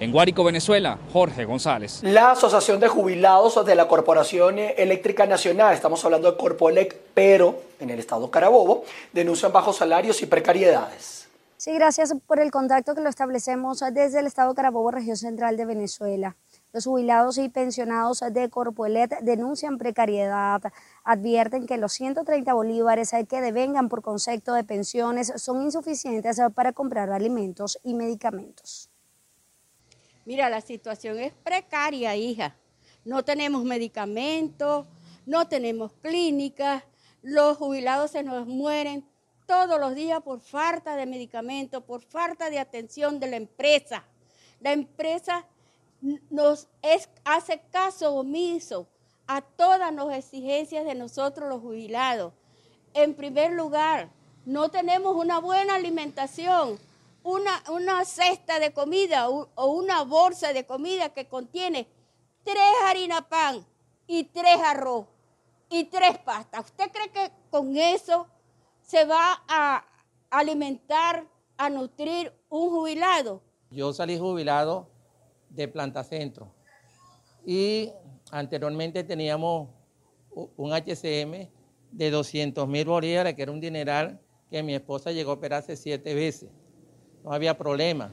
En 0.00 0.12
Guárico, 0.12 0.44
Venezuela, 0.44 0.98
Jorge 1.12 1.44
González. 1.44 2.00
La 2.02 2.32
Asociación 2.32 2.78
de 2.78 2.86
Jubilados 2.86 3.64
de 3.64 3.74
la 3.74 3.88
Corporación 3.88 4.58
Eléctrica 4.58 5.26
Nacional, 5.26 5.74
estamos 5.74 6.04
hablando 6.04 6.30
de 6.30 6.38
Corpoelec, 6.38 6.96
pero 7.14 7.62
en 7.80 7.90
el 7.90 7.98
estado 7.98 8.30
Carabobo, 8.30 8.84
denuncian 9.12 9.50
bajos 9.50 9.76
salarios 9.76 10.22
y 10.22 10.26
precariedades. 10.26 11.26
Sí, 11.56 11.72
gracias 11.72 12.14
por 12.28 12.38
el 12.38 12.52
contacto 12.52 12.94
que 12.94 13.00
lo 13.00 13.08
establecemos 13.08 13.80
desde 13.92 14.20
el 14.20 14.28
estado 14.28 14.54
Carabobo, 14.54 14.92
región 14.92 15.16
central 15.16 15.56
de 15.56 15.64
Venezuela. 15.64 16.36
Los 16.72 16.84
jubilados 16.84 17.38
y 17.38 17.48
pensionados 17.48 18.22
de 18.30 18.50
Corpoelet 18.50 19.20
denuncian 19.22 19.78
precariedad, 19.78 20.60
advierten 21.02 21.66
que 21.66 21.78
los 21.78 21.94
130 21.94 22.52
bolívares 22.52 23.12
que 23.28 23.40
devengan 23.40 23.88
por 23.88 24.02
concepto 24.02 24.52
de 24.52 24.64
pensiones 24.64 25.32
son 25.36 25.62
insuficientes 25.62 26.38
para 26.54 26.72
comprar 26.72 27.10
alimentos 27.10 27.78
y 27.82 27.94
medicamentos. 27.94 28.90
Mira, 30.26 30.50
la 30.50 30.60
situación 30.60 31.18
es 31.18 31.32
precaria, 31.32 32.14
hija. 32.14 32.54
no 33.04 33.24
tenemos 33.24 33.64
medicamentos, 33.64 34.86
no 35.24 35.48
tenemos 35.48 35.92
clínicas, 36.02 36.84
los 37.22 37.56
jubilados 37.56 38.10
se 38.10 38.22
nos 38.22 38.46
mueren 38.46 39.08
todos 39.46 39.80
los 39.80 39.94
días 39.94 40.22
por 40.22 40.40
falta 40.40 40.96
de 40.96 41.06
medicamentos, 41.06 41.82
por 41.82 42.02
falta 42.02 42.50
de 42.50 42.58
atención 42.58 43.18
de 43.18 43.28
la 43.28 43.36
empresa. 43.36 44.04
La 44.60 44.72
empresa 44.72 45.46
nos 46.30 46.68
hace 47.24 47.60
caso 47.70 48.14
omiso 48.14 48.86
a 49.26 49.40
todas 49.42 49.92
las 49.92 50.16
exigencias 50.16 50.84
de 50.84 50.94
nosotros 50.94 51.48
los 51.48 51.60
jubilados. 51.60 52.32
En 52.94 53.14
primer 53.14 53.52
lugar, 53.52 54.10
no 54.44 54.70
tenemos 54.70 55.14
una 55.14 55.38
buena 55.38 55.74
alimentación, 55.74 56.78
una, 57.22 57.62
una 57.70 58.04
cesta 58.04 58.58
de 58.58 58.72
comida 58.72 59.28
o 59.28 59.66
una 59.66 60.02
bolsa 60.02 60.52
de 60.52 60.64
comida 60.64 61.10
que 61.10 61.28
contiene 61.28 61.86
tres 62.42 62.62
harina 62.86 63.28
pan 63.28 63.64
y 64.06 64.24
tres 64.24 64.58
arroz 64.64 65.06
y 65.68 65.84
tres 65.84 66.18
pastas. 66.18 66.64
¿Usted 66.64 66.90
cree 66.90 67.10
que 67.10 67.30
con 67.50 67.76
eso 67.76 68.26
se 68.82 69.04
va 69.04 69.42
a 69.46 69.84
alimentar, 70.30 71.26
a 71.58 71.68
nutrir 71.68 72.32
un 72.48 72.70
jubilado? 72.70 73.42
Yo 73.70 73.92
salí 73.92 74.18
jubilado 74.18 74.86
de 75.50 75.68
Planta 75.68 76.04
Centro 76.04 76.52
y 77.48 77.90
anteriormente 78.30 79.04
teníamos 79.04 79.70
un 80.56 80.72
HCM 80.72 81.48
de 81.92 82.10
200 82.10 82.68
mil 82.68 82.84
bolívares, 82.84 83.34
que 83.34 83.40
era 83.40 83.52
un 83.52 83.60
dineral 83.60 84.20
que 84.50 84.62
mi 84.62 84.74
esposa 84.74 85.12
llegó 85.12 85.30
a 85.30 85.34
operarse 85.34 85.74
siete 85.74 86.14
veces. 86.14 86.50
No 87.24 87.32
había 87.32 87.56
problema. 87.56 88.12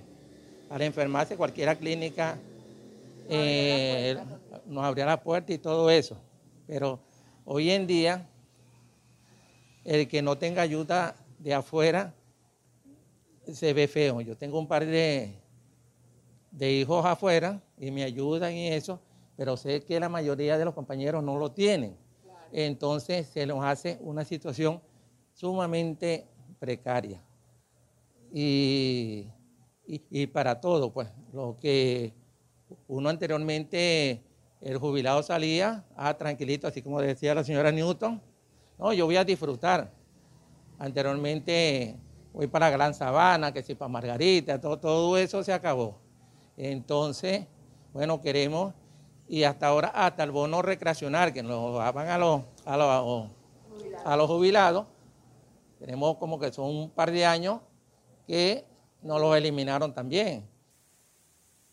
Para 0.70 0.86
enfermarse, 0.86 1.36
cualquier 1.36 1.78
clínica 1.78 2.38
eh, 3.30 4.18
nos 4.66 4.86
abría 4.86 5.06
la 5.06 5.22
puerta 5.22 5.52
y 5.52 5.58
todo 5.58 5.90
eso. 5.90 6.18
Pero 6.66 7.02
hoy 7.44 7.72
en 7.72 7.88
día, 7.88 8.30
el 9.84 10.08
que 10.08 10.22
no 10.22 10.38
tenga 10.38 10.62
ayuda 10.62 11.16
de 11.40 11.54
afuera 11.54 12.14
se 13.52 13.74
ve 13.74 13.88
feo. 13.90 14.22
Yo 14.22 14.38
tengo 14.38 14.58
un 14.58 14.68
par 14.68 14.86
de, 14.86 15.36
de 16.56 16.72
hijos 16.72 17.06
afuera 17.06 17.62
y 17.78 17.92
me 17.92 18.04
ayudan 18.04 18.54
y 18.54 18.70
eso, 18.70 19.00
pero 19.36 19.58
sé 19.58 19.82
que 19.82 20.00
la 20.00 20.08
mayoría 20.08 20.58
de 20.58 20.66
los 20.66 20.74
compañeros 20.74 21.24
no 21.24 21.38
lo 21.38 21.52
tienen. 21.52 21.98
Entonces 22.52 23.28
se 23.28 23.46
nos 23.46 23.64
hace 23.64 23.98
una 24.02 24.24
situación 24.24 24.82
sumamente 25.34 26.26
precaria. 26.60 27.22
Y, 28.32 29.28
y, 29.86 30.28
para 30.28 30.60
todo, 30.60 30.92
pues, 30.92 31.10
lo 31.34 31.58
que 31.60 32.14
uno 32.88 33.10
anteriormente, 33.10 34.22
el 34.62 34.78
jubilado 34.78 35.24
salía, 35.24 35.86
ah, 35.96 36.18
tranquilito, 36.18 36.68
así 36.68 36.82
como 36.82 37.02
decía 37.02 37.36
la 37.36 37.44
señora 37.44 37.72
Newton, 37.72 38.22
no, 38.78 38.94
yo 38.94 39.06
voy 39.06 39.18
a 39.18 39.24
disfrutar. 39.24 39.92
Anteriormente 40.80 41.96
voy 42.34 42.48
para 42.48 42.70
Gran 42.70 42.94
Sabana, 42.94 43.54
que 43.54 43.62
si 43.64 43.76
para 43.76 43.90
Margarita, 43.90 44.60
todo, 44.60 44.80
todo 44.80 45.18
eso 45.18 45.44
se 45.44 45.54
acabó. 45.54 46.05
Entonces, 46.58 47.46
bueno, 47.94 48.22
queremos, 48.22 48.74
y 49.28 49.44
hasta 49.44 49.68
ahora, 49.68 49.90
hasta 49.90 50.24
el 50.24 50.32
bono 50.32 50.62
recreacional, 50.62 51.34
que 51.34 51.44
nos 51.44 51.76
daban 51.76 52.08
a 52.08 52.18
los, 52.18 52.42
a 52.66 52.78
los, 52.78 53.30
a 54.06 54.16
los 54.18 54.28
jubilados, 54.28 54.86
tenemos 55.80 56.18
como 56.18 56.40
que 56.40 56.52
son 56.52 56.66
un 56.68 56.90
par 56.90 57.12
de 57.12 57.26
años 57.26 57.60
que 58.28 58.66
nos 59.02 59.20
los 59.22 59.36
eliminaron 59.36 59.94
también. 59.94 60.48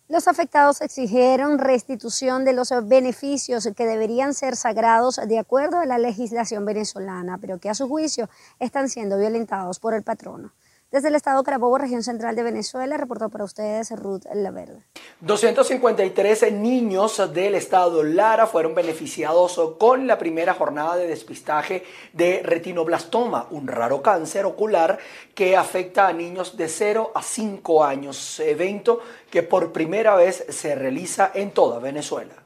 Los 0.09 0.29
afectados 0.29 0.83
exigieron 0.83 1.59
restitución 1.59 2.45
de 2.45 2.53
los 2.53 2.71
beneficios 2.87 3.67
que 3.75 3.87
deberían 3.87 4.35
ser 4.35 4.57
sagrados 4.57 5.19
de 5.27 5.39
acuerdo 5.39 5.79
a 5.79 5.87
la 5.87 5.97
legislación 5.97 6.67
venezolana, 6.67 7.39
pero 7.39 7.59
que 7.59 7.71
a 7.71 7.75
su 7.75 7.89
juicio 7.89 8.29
están 8.59 8.91
siendo 8.91 9.17
violentados 9.17 9.79
por 9.79 9.95
el 9.95 10.03
patrono. 10.03 10.53
Desde 10.93 11.09
el 11.09 11.15
estado 11.15 11.43
Carabobo, 11.43 11.79
región 11.79 12.03
central 12.03 12.37
de 12.37 12.43
Venezuela, 12.43 12.99
reportó 12.99 13.31
para 13.31 13.45
ustedes 13.45 13.91
Ruth 13.93 14.25
Laverde. 14.35 14.85
253 15.21 16.53
niños 16.53 17.33
del 17.33 17.55
estado 17.55 18.03
Lara 18.03 18.47
fueron 18.47 18.75
beneficiados 18.75 19.59
con 19.79 20.07
la 20.07 20.19
primera 20.19 20.53
jornada 20.53 20.97
de 20.97 21.07
despistaje 21.07 21.83
de 22.13 22.43
retinoblastoma, 22.45 23.47
un 23.53 23.69
raro 23.69 24.03
cáncer 24.03 24.45
ocular 24.45 24.99
que 25.35 25.57
afecta 25.57 26.09
a 26.09 26.13
niños 26.13 26.59
de 26.59 26.69
0 26.69 27.13
a 27.15 27.23
5 27.23 27.85
años, 27.85 28.39
evento 28.41 29.01
que 29.31 29.43
por 29.43 29.73
primera 29.73 30.15
vez 30.15 30.45
se 30.51 30.75
realiza 30.75 31.31
en 31.33 31.53
toda 31.53 31.79
Venezuela. 31.79 32.42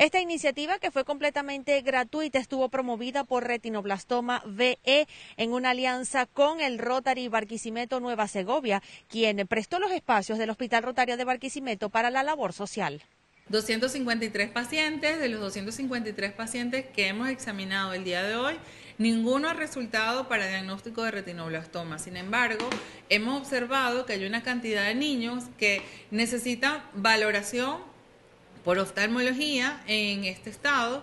Esta 0.00 0.18
iniciativa, 0.18 0.78
que 0.78 0.90
fue 0.90 1.04
completamente 1.04 1.78
gratuita, 1.82 2.38
estuvo 2.38 2.70
promovida 2.70 3.24
por 3.24 3.46
Retinoblastoma 3.46 4.42
VE 4.46 5.06
en 5.36 5.52
una 5.52 5.72
alianza 5.72 6.24
con 6.24 6.62
el 6.62 6.78
Rotary 6.78 7.28
Barquisimeto 7.28 8.00
Nueva 8.00 8.26
Segovia, 8.26 8.82
quien 9.10 9.46
prestó 9.46 9.78
los 9.78 9.92
espacios 9.92 10.38
del 10.38 10.48
Hospital 10.48 10.84
Rotario 10.84 11.18
de 11.18 11.24
Barquisimeto 11.24 11.90
para 11.90 12.08
la 12.08 12.22
labor 12.22 12.54
social. 12.54 13.02
253 13.50 14.48
pacientes, 14.48 15.20
de 15.20 15.28
los 15.28 15.40
253 15.40 16.32
pacientes 16.32 16.86
que 16.86 17.08
hemos 17.08 17.28
examinado 17.28 17.92
el 17.92 18.02
día 18.02 18.22
de 18.22 18.36
hoy, 18.36 18.54
ninguno 18.96 19.50
ha 19.50 19.52
resultado 19.52 20.28
para 20.28 20.48
diagnóstico 20.48 21.02
de 21.02 21.10
retinoblastoma. 21.10 21.98
Sin 21.98 22.16
embargo, 22.16 22.70
hemos 23.10 23.38
observado 23.38 24.06
que 24.06 24.14
hay 24.14 24.24
una 24.24 24.42
cantidad 24.42 24.86
de 24.86 24.94
niños 24.94 25.44
que 25.58 25.82
necesitan 26.10 26.82
valoración 26.94 27.89
por 28.64 28.78
oftalmología 28.78 29.82
en 29.86 30.24
este 30.24 30.50
estado. 30.50 31.02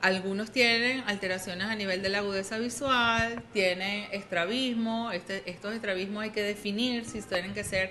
Algunos 0.00 0.50
tienen 0.50 1.02
alteraciones 1.06 1.66
a 1.66 1.74
nivel 1.74 2.00
de 2.02 2.08
la 2.08 2.18
agudeza 2.18 2.58
visual, 2.58 3.42
tienen 3.52 4.08
estrabismo, 4.12 5.12
este, 5.12 5.42
estos 5.44 5.74
estrabismos 5.74 6.22
hay 6.24 6.30
que 6.30 6.42
definir 6.42 7.04
si 7.04 7.20
tienen 7.20 7.52
que 7.52 7.64
ser 7.64 7.90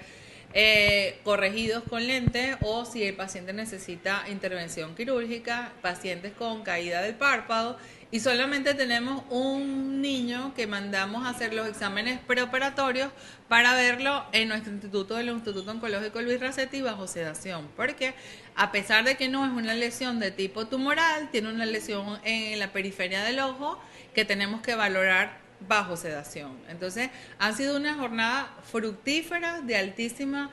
eh, 0.54 1.20
corregidos 1.24 1.84
con 1.84 2.08
lentes 2.08 2.58
o 2.62 2.84
si 2.84 3.04
el 3.04 3.16
paciente 3.16 3.54
necesita 3.54 4.26
intervención 4.32 4.96
quirúrgica, 4.96 5.72
pacientes 5.84 6.34
con 6.34 6.64
caída 6.64 7.04
del 7.04 7.14
párpado 7.14 7.78
y 8.12 8.20
solamente 8.22 8.74
tenemos 8.74 9.24
un 9.30 10.02
niño 10.02 10.54
que 10.56 10.66
mandamos 10.66 11.26
a 11.26 11.30
hacer 11.30 11.54
los 11.54 11.68
exámenes 11.68 12.20
preoperatorios 12.20 13.12
para 13.48 13.74
verlo 13.76 14.26
en 14.32 14.50
nuestro 14.50 14.74
instituto 14.74 15.16
del 15.16 15.30
Instituto 15.30 15.70
Oncológico 15.70 16.22
Luis 16.22 16.40
Racetti 16.40 16.82
bajo 16.82 17.08
sedación, 17.08 17.70
porque 17.76 18.16
a 18.56 18.72
pesar 18.72 19.04
de 19.04 19.16
que 19.16 19.28
no 19.28 19.46
es 19.46 19.52
una 19.52 19.74
lesión 19.76 20.20
de 20.20 20.32
tipo 20.32 20.66
tumoral, 20.68 21.30
tiene 21.32 21.50
una 21.50 21.66
lesión 21.66 22.20
en 22.24 22.58
la 22.58 22.72
periferia 22.72 23.24
del 23.24 23.40
ojo 23.40 23.80
que 24.16 24.26
tenemos 24.26 24.62
que 24.62 24.76
valorar 24.76 25.38
bajo 25.68 25.98
sedación. 25.98 26.58
Entonces, 26.70 27.10
han 27.38 27.56
sido 27.56 27.78
una 27.78 27.96
jornada 27.96 28.50
fructífera 28.72 29.62
de 29.62 29.76
altísima 29.76 30.50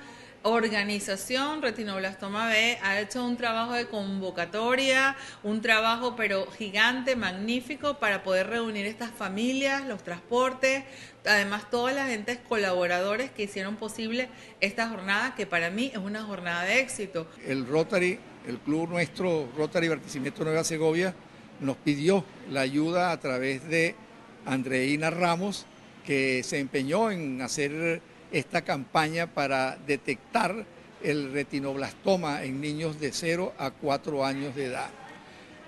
organización 0.47 1.61
Retinoblastoma 1.61 2.49
B 2.49 2.79
ha 2.83 3.01
hecho 3.01 3.25
un 3.25 3.37
trabajo 3.37 3.73
de 3.73 3.87
convocatoria, 3.89 5.17
un 5.43 5.61
trabajo 5.61 6.15
pero 6.17 6.47
gigante, 6.53 7.17
magnífico 7.17 7.99
para 7.99 8.23
poder 8.23 8.49
reunir 8.49 8.87
estas 8.87 9.11
familias, 9.11 9.85
los 9.87 10.05
transportes, 10.05 10.85
además 11.25 11.69
todas 11.71 11.95
las 11.95 12.09
gentes 12.09 12.39
colaboradores 12.49 13.31
que 13.31 13.45
hicieron 13.45 13.77
posible 13.77 14.29
esta 14.61 14.89
jornada 14.89 15.35
que 15.35 15.47
para 15.47 15.71
mí 15.71 15.91
es 15.93 15.99
una 15.99 16.23
jornada 16.23 16.65
de 16.65 16.81
éxito. 16.81 17.27
El 17.45 17.67
Rotary, 17.67 18.19
el 18.47 18.59
club 18.59 18.89
nuestro 18.89 19.49
Rotary 19.57 19.89
Barquisimeto 19.89 20.45
Nueva 20.45 20.63
Segovia 20.63 21.15
nos 21.61 21.77
pidió 21.77 22.25
la 22.51 22.61
ayuda 22.61 23.11
a 23.11 23.19
través 23.19 23.69
de 23.69 23.97
Andreina 24.45 25.11
Ramos 25.11 25.67
que 26.05 26.43
se 26.45 26.61
empeñó 26.61 27.11
en 27.11 27.43
hacer 27.43 28.01
esta 28.33 28.63
campaña 28.63 29.27
para 29.27 29.77
detectar 29.87 30.65
el 31.03 31.33
retinoblastoma 31.33 32.45
en 32.45 32.61
niños 32.61 32.99
de 32.99 33.13
0 33.13 33.55
a 33.59 33.71
4 33.71 34.25
años 34.25 34.55
de 34.55 34.67
edad. 34.67 34.91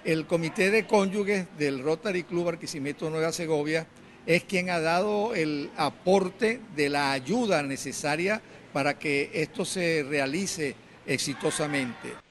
El 0.04 0.26
comité 0.26 0.70
de 0.70 0.86
cónyuges 0.86 1.46
del 1.58 1.82
Rotary 1.82 2.24
Club 2.24 2.48
Arquisimeto 2.48 3.10
Nueva 3.10 3.32
Segovia 3.32 3.86
es 4.26 4.44
quien 4.44 4.70
ha 4.70 4.80
dado 4.80 5.34
el 5.34 5.70
aporte 5.76 6.60
de 6.76 6.88
la 6.88 7.12
ayuda 7.12 7.62
necesaria 7.62 8.40
para 8.72 8.98
que 8.98 9.30
esto 9.32 9.64
se 9.64 10.04
realice 10.08 10.74
exitosamente. 11.06 12.27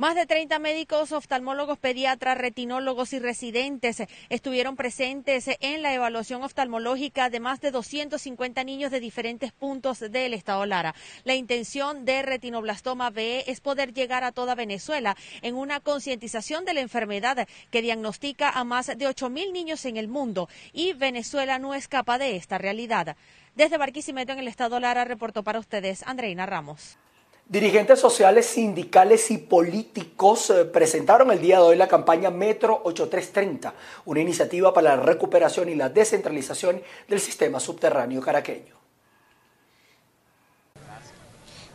Más 0.00 0.14
de 0.14 0.24
30 0.24 0.58
médicos, 0.60 1.12
oftalmólogos, 1.12 1.78
pediatras, 1.78 2.38
retinólogos 2.38 3.12
y 3.12 3.18
residentes 3.18 4.02
estuvieron 4.30 4.74
presentes 4.74 5.44
en 5.60 5.82
la 5.82 5.92
evaluación 5.92 6.42
oftalmológica 6.42 7.28
de 7.28 7.38
más 7.38 7.60
de 7.60 7.70
250 7.70 8.64
niños 8.64 8.90
de 8.90 8.98
diferentes 8.98 9.52
puntos 9.52 10.00
del 10.00 10.32
estado 10.32 10.64
Lara. 10.64 10.94
La 11.24 11.34
intención 11.34 12.06
de 12.06 12.22
retinoblastoma 12.22 13.10
B 13.10 13.44
es 13.46 13.60
poder 13.60 13.92
llegar 13.92 14.24
a 14.24 14.32
toda 14.32 14.54
Venezuela 14.54 15.18
en 15.42 15.54
una 15.54 15.80
concientización 15.80 16.64
de 16.64 16.72
la 16.72 16.80
enfermedad 16.80 17.46
que 17.70 17.82
diagnostica 17.82 18.48
a 18.48 18.64
más 18.64 18.86
de 18.86 19.06
8 19.06 19.28
mil 19.28 19.52
niños 19.52 19.84
en 19.84 19.98
el 19.98 20.08
mundo 20.08 20.48
y 20.72 20.94
Venezuela 20.94 21.58
no 21.58 21.74
escapa 21.74 22.16
de 22.16 22.36
esta 22.36 22.56
realidad. 22.56 23.18
Desde 23.54 23.76
Barquisimeto 23.76 24.32
en 24.32 24.38
el 24.38 24.48
estado 24.48 24.80
Lara 24.80 25.04
reportó 25.04 25.42
para 25.42 25.58
ustedes 25.58 26.02
Andreina 26.04 26.46
Ramos. 26.46 26.96
Dirigentes 27.50 27.98
sociales, 27.98 28.46
sindicales 28.46 29.28
y 29.32 29.38
políticos 29.38 30.50
eh, 30.50 30.66
presentaron 30.66 31.32
el 31.32 31.40
día 31.40 31.56
de 31.56 31.64
hoy 31.64 31.76
la 31.76 31.88
campaña 31.88 32.30
Metro 32.30 32.80
8330, 32.84 33.74
una 34.04 34.20
iniciativa 34.20 34.72
para 34.72 34.94
la 34.94 35.02
recuperación 35.02 35.68
y 35.68 35.74
la 35.74 35.88
descentralización 35.88 36.80
del 37.08 37.18
sistema 37.18 37.58
subterráneo 37.58 38.20
caraqueño. 38.20 38.79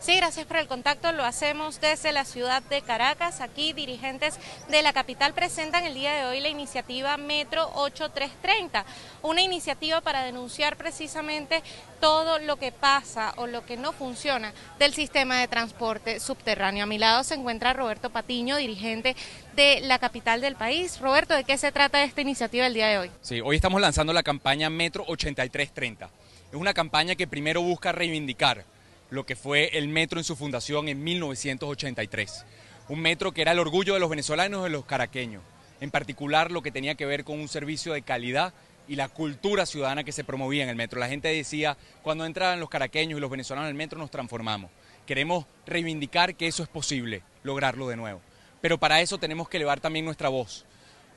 Sí, 0.06 0.16
gracias 0.18 0.46
por 0.46 0.58
el 0.58 0.68
contacto. 0.68 1.12
Lo 1.14 1.26
hacemos 1.26 1.82
desde 1.82 2.12
la 2.12 2.26
ciudad 2.26 2.62
de 2.62 2.84
Caracas. 2.84 3.42
Aquí 3.42 3.74
dirigentes 3.74 4.38
de 4.70 4.84
la 4.84 4.94
capital 4.94 5.34
presentan 5.34 5.84
el 5.84 5.96
día 5.96 6.14
de 6.14 6.26
hoy 6.26 6.42
la 6.42 6.50
iniciativa 6.50 7.18
Metro 7.18 7.72
8330, 7.74 8.86
una 9.24 9.42
iniciativa 9.42 10.02
para 10.02 10.24
denunciar 10.24 10.78
precisamente 10.78 11.64
todo 12.00 12.38
lo 12.38 12.58
que 12.58 12.72
pasa 12.72 13.34
o 13.38 13.48
lo 13.48 13.66
que 13.66 13.78
no 13.78 13.94
funciona 13.94 14.54
del 14.78 14.94
sistema 14.94 15.40
de 15.40 15.48
transporte 15.48 16.20
subterráneo. 16.20 16.84
A 16.84 16.86
mi 16.86 17.00
lado 17.00 17.24
se 17.24 17.34
encuentra 17.34 17.74
Roberto 17.74 18.12
Patiño, 18.12 18.58
dirigente 18.58 19.16
de 19.56 19.80
la 19.82 19.98
capital 19.98 20.40
del 20.40 20.56
país. 20.56 21.00
Roberto, 21.00 21.34
¿de 21.34 21.46
qué 21.46 21.58
se 21.58 21.72
trata 21.72 22.04
esta 22.04 22.22
iniciativa 22.22 22.68
el 22.68 22.76
día 22.76 22.90
de 22.90 23.00
hoy? 23.00 23.12
Sí, 23.22 23.42
hoy 23.42 23.56
estamos 23.56 23.82
lanzando 23.82 24.14
la 24.14 24.22
campaña 24.22 24.70
Metro 24.70 25.04
8330. 25.08 26.12
Es 26.52 26.56
una 26.56 26.76
campaña 26.76 27.16
que 27.16 27.26
primero 27.26 27.64
busca 27.64 27.92
reivindicar 27.92 28.75
lo 29.10 29.26
que 29.26 29.36
fue 29.36 29.78
el 29.78 29.88
metro 29.88 30.20
en 30.20 30.24
su 30.24 30.36
fundación 30.36 30.88
en 30.88 31.04
1983. 31.04 32.46
Un 32.90 33.00
metro 33.00 33.32
que 33.32 33.42
era 33.42 33.52
el 33.52 33.60
orgullo 33.60 33.94
de 33.94 34.00
los 34.00 34.10
venezolanos 34.10 34.62
y 34.62 34.64
de 34.64 34.70
los 34.70 34.86
caraqueños, 34.86 35.44
en 35.82 35.92
particular 35.92 36.52
lo 36.52 36.62
que 36.62 36.72
tenía 36.72 36.96
que 36.96 37.06
ver 37.06 37.24
con 37.24 37.40
un 37.40 37.48
servicio 37.48 37.94
de 37.94 38.02
calidad 38.02 38.54
y 38.88 38.96
la 38.96 39.10
cultura 39.10 39.66
ciudadana 39.66 40.04
que 40.04 40.12
se 40.12 40.24
promovía 40.24 40.64
en 40.64 40.70
el 40.70 40.76
metro. 40.76 41.00
La 41.00 41.08
gente 41.08 41.28
decía, 41.30 41.78
cuando 42.04 42.26
entraban 42.26 42.60
los 42.60 42.70
caraqueños 42.70 43.18
y 43.18 43.22
los 43.22 43.32
venezolanos 43.32 43.68
en 43.68 43.76
el 43.76 43.78
metro 43.78 43.98
nos 43.98 44.12
transformamos. 44.12 44.70
Queremos 45.06 45.46
reivindicar 45.66 46.36
que 46.36 46.48
eso 46.48 46.64
es 46.64 46.70
posible, 46.70 47.24
lograrlo 47.44 47.88
de 47.88 47.96
nuevo. 47.96 48.22
Pero 48.62 48.80
para 48.80 49.02
eso 49.02 49.18
tenemos 49.18 49.50
que 49.50 49.58
elevar 49.58 49.80
también 49.80 50.06
nuestra 50.06 50.30
voz. 50.30 50.66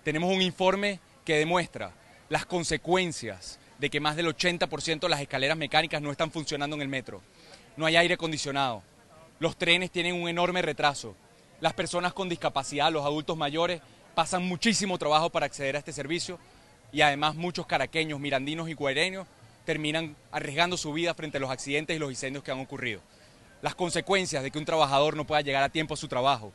Tenemos 0.04 0.34
un 0.34 0.42
informe 0.42 1.00
que 1.24 1.36
demuestra 1.36 1.92
las 2.28 2.46
consecuencias 2.46 3.58
de 3.78 3.90
que 3.90 4.00
más 4.00 4.16
del 4.16 4.26
80% 4.26 5.00
de 5.00 5.08
las 5.08 5.20
escaleras 5.20 5.56
mecánicas 5.56 6.02
no 6.02 6.10
están 6.10 6.30
funcionando 6.30 6.76
en 6.76 6.82
el 6.82 6.88
metro 6.88 7.22
no 7.78 7.86
hay 7.86 7.94
aire 7.94 8.14
acondicionado, 8.14 8.82
los 9.38 9.56
trenes 9.56 9.92
tienen 9.92 10.20
un 10.20 10.28
enorme 10.28 10.62
retraso, 10.62 11.14
las 11.60 11.74
personas 11.74 12.12
con 12.12 12.28
discapacidad, 12.28 12.90
los 12.90 13.04
adultos 13.04 13.36
mayores, 13.36 13.80
pasan 14.16 14.42
muchísimo 14.42 14.98
trabajo 14.98 15.30
para 15.30 15.46
acceder 15.46 15.76
a 15.76 15.78
este 15.78 15.92
servicio 15.92 16.40
y 16.90 17.02
además 17.02 17.36
muchos 17.36 17.66
caraqueños, 17.66 18.18
mirandinos 18.18 18.68
y 18.68 18.74
guareños 18.74 19.28
terminan 19.64 20.16
arriesgando 20.32 20.76
su 20.76 20.92
vida 20.92 21.14
frente 21.14 21.36
a 21.36 21.40
los 21.40 21.50
accidentes 21.50 21.94
y 21.94 22.00
los 22.00 22.10
incendios 22.10 22.42
que 22.42 22.50
han 22.50 22.58
ocurrido. 22.58 23.00
Las 23.62 23.76
consecuencias 23.76 24.42
de 24.42 24.50
que 24.50 24.58
un 24.58 24.64
trabajador 24.64 25.16
no 25.16 25.24
pueda 25.24 25.40
llegar 25.40 25.62
a 25.62 25.68
tiempo 25.68 25.94
a 25.94 25.96
su 25.96 26.08
trabajo, 26.08 26.52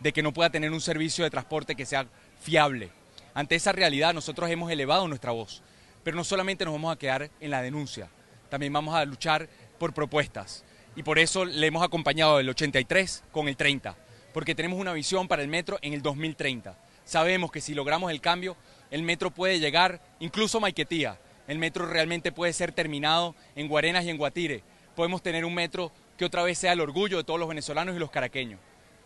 de 0.00 0.12
que 0.14 0.22
no 0.22 0.32
pueda 0.32 0.48
tener 0.48 0.72
un 0.72 0.80
servicio 0.80 1.22
de 1.22 1.30
transporte 1.30 1.74
que 1.74 1.84
sea 1.84 2.06
fiable. 2.40 2.88
Ante 3.34 3.56
esa 3.56 3.72
realidad 3.72 4.14
nosotros 4.14 4.48
hemos 4.48 4.70
elevado 4.70 5.06
nuestra 5.06 5.32
voz, 5.32 5.62
pero 6.02 6.16
no 6.16 6.24
solamente 6.24 6.64
nos 6.64 6.72
vamos 6.72 6.94
a 6.94 6.98
quedar 6.98 7.30
en 7.40 7.50
la 7.50 7.60
denuncia, 7.60 8.08
también 8.52 8.72
vamos 8.74 8.94
a 8.94 9.04
luchar 9.06 9.48
por 9.82 9.94
propuestas. 9.94 10.62
Y 10.94 11.02
por 11.02 11.18
eso 11.18 11.44
le 11.44 11.66
hemos 11.66 11.82
acompañado 11.82 12.38
el 12.38 12.48
83 12.48 13.24
con 13.32 13.48
el 13.48 13.56
30, 13.56 13.96
porque 14.32 14.54
tenemos 14.54 14.78
una 14.78 14.92
visión 14.92 15.26
para 15.26 15.42
el 15.42 15.48
metro 15.48 15.76
en 15.82 15.92
el 15.92 16.02
2030. 16.02 16.78
Sabemos 17.04 17.50
que 17.50 17.60
si 17.60 17.74
logramos 17.74 18.12
el 18.12 18.20
cambio, 18.20 18.56
el 18.92 19.02
metro 19.02 19.32
puede 19.32 19.58
llegar 19.58 20.00
incluso 20.20 20.58
a 20.58 20.60
Maiquetía. 20.60 21.18
El 21.48 21.58
metro 21.58 21.84
realmente 21.84 22.30
puede 22.30 22.52
ser 22.52 22.70
terminado 22.70 23.34
en 23.56 23.66
Guarenas 23.66 24.04
y 24.04 24.10
en 24.10 24.18
Guatire. 24.18 24.62
Podemos 24.94 25.20
tener 25.20 25.44
un 25.44 25.52
metro 25.52 25.90
que 26.16 26.26
otra 26.26 26.44
vez 26.44 26.58
sea 26.58 26.74
el 26.74 26.80
orgullo 26.80 27.16
de 27.16 27.24
todos 27.24 27.40
los 27.40 27.48
venezolanos 27.48 27.96
y 27.96 27.98
los 27.98 28.12
caraqueños. 28.12 28.60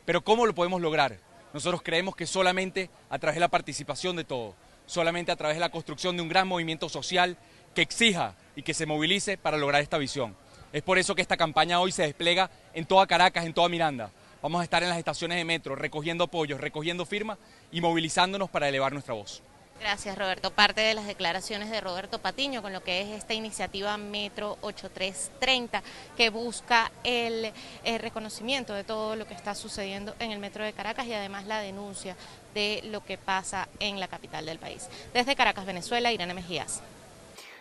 Pero 0.04 0.22
¿cómo 0.22 0.44
lo 0.44 0.54
podemos 0.54 0.82
lograr? 0.82 1.16
Nosotros 1.54 1.80
creemos 1.82 2.14
que 2.14 2.26
solamente 2.26 2.90
a 3.08 3.18
través 3.18 3.36
de 3.36 3.40
la 3.40 3.48
participación 3.48 4.14
de 4.14 4.24
todos, 4.24 4.54
solamente 4.84 5.32
a 5.32 5.36
través 5.36 5.56
de 5.56 5.60
la 5.60 5.70
construcción 5.70 6.16
de 6.16 6.22
un 6.22 6.28
gran 6.28 6.46
movimiento 6.46 6.90
social 6.90 7.38
que 7.74 7.80
exija 7.80 8.34
y 8.56 8.62
que 8.62 8.74
se 8.74 8.84
movilice 8.84 9.38
para 9.38 9.56
lograr 9.56 9.80
esta 9.80 9.96
visión. 9.96 10.36
Es 10.76 10.82
por 10.82 10.98
eso 10.98 11.14
que 11.14 11.22
esta 11.22 11.38
campaña 11.38 11.80
hoy 11.80 11.90
se 11.90 12.02
despliega 12.02 12.50
en 12.74 12.84
toda 12.84 13.06
Caracas, 13.06 13.46
en 13.46 13.54
toda 13.54 13.66
Miranda. 13.66 14.10
Vamos 14.42 14.60
a 14.60 14.64
estar 14.64 14.82
en 14.82 14.90
las 14.90 14.98
estaciones 14.98 15.38
de 15.38 15.44
metro 15.46 15.74
recogiendo 15.74 16.24
apoyos, 16.24 16.60
recogiendo 16.60 17.06
firmas 17.06 17.38
y 17.72 17.80
movilizándonos 17.80 18.50
para 18.50 18.68
elevar 18.68 18.92
nuestra 18.92 19.14
voz. 19.14 19.42
Gracias, 19.80 20.18
Roberto. 20.18 20.50
Parte 20.50 20.82
de 20.82 20.92
las 20.92 21.06
declaraciones 21.06 21.70
de 21.70 21.80
Roberto 21.80 22.18
Patiño 22.18 22.60
con 22.60 22.74
lo 22.74 22.84
que 22.84 23.00
es 23.00 23.08
esta 23.08 23.32
iniciativa 23.32 23.96
Metro 23.96 24.58
8330, 24.60 25.82
que 26.14 26.28
busca 26.28 26.92
el, 27.04 27.54
reconocimiento 27.98 28.74
de 28.74 28.84
todo 28.84 29.16
lo 29.16 29.26
que 29.26 29.32
está 29.32 29.54
sucediendo 29.54 30.14
en 30.18 30.30
el 30.30 30.38
Metro 30.40 30.62
de 30.62 30.74
Caracas 30.74 31.06
y 31.06 31.14
además 31.14 31.46
la 31.46 31.60
denuncia 31.60 32.18
de 32.52 32.82
lo 32.84 33.02
que 33.02 33.16
pasa 33.16 33.66
en 33.80 33.98
la 33.98 34.08
capital 34.08 34.44
del 34.44 34.58
país. 34.58 34.90
Desde 35.14 35.36
Caracas, 35.36 35.64
Venezuela, 35.64 36.12
Irene 36.12 36.34
Mejías. 36.34 36.82